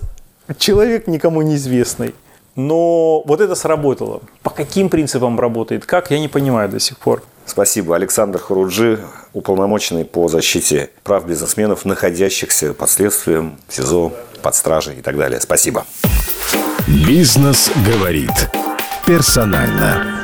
человек 0.58 1.06
никому 1.06 1.42
неизвестный. 1.42 2.14
Но 2.54 3.22
вот 3.22 3.40
это 3.40 3.54
сработало. 3.54 4.20
По 4.42 4.50
каким 4.50 4.90
принципам 4.90 5.40
работает, 5.40 5.86
как, 5.86 6.10
я 6.10 6.18
не 6.18 6.28
понимаю 6.28 6.68
до 6.68 6.80
сих 6.80 6.98
пор. 6.98 7.22
Спасибо. 7.46 7.96
Александр 7.96 8.38
Хуруджи, 8.38 9.00
уполномоченный 9.32 10.04
по 10.04 10.28
защите 10.28 10.90
прав 11.02 11.26
бизнесменов, 11.26 11.86
находящихся 11.86 12.74
под 12.74 12.90
следствием, 12.90 13.56
в 13.68 13.74
СИЗО, 13.74 14.12
под 14.42 14.54
стражей 14.54 14.98
и 14.98 15.00
так 15.00 15.16
далее. 15.16 15.40
Спасибо. 15.40 15.86
Бизнес 16.86 17.70
говорит. 17.86 18.50
Персонально. 19.06 20.21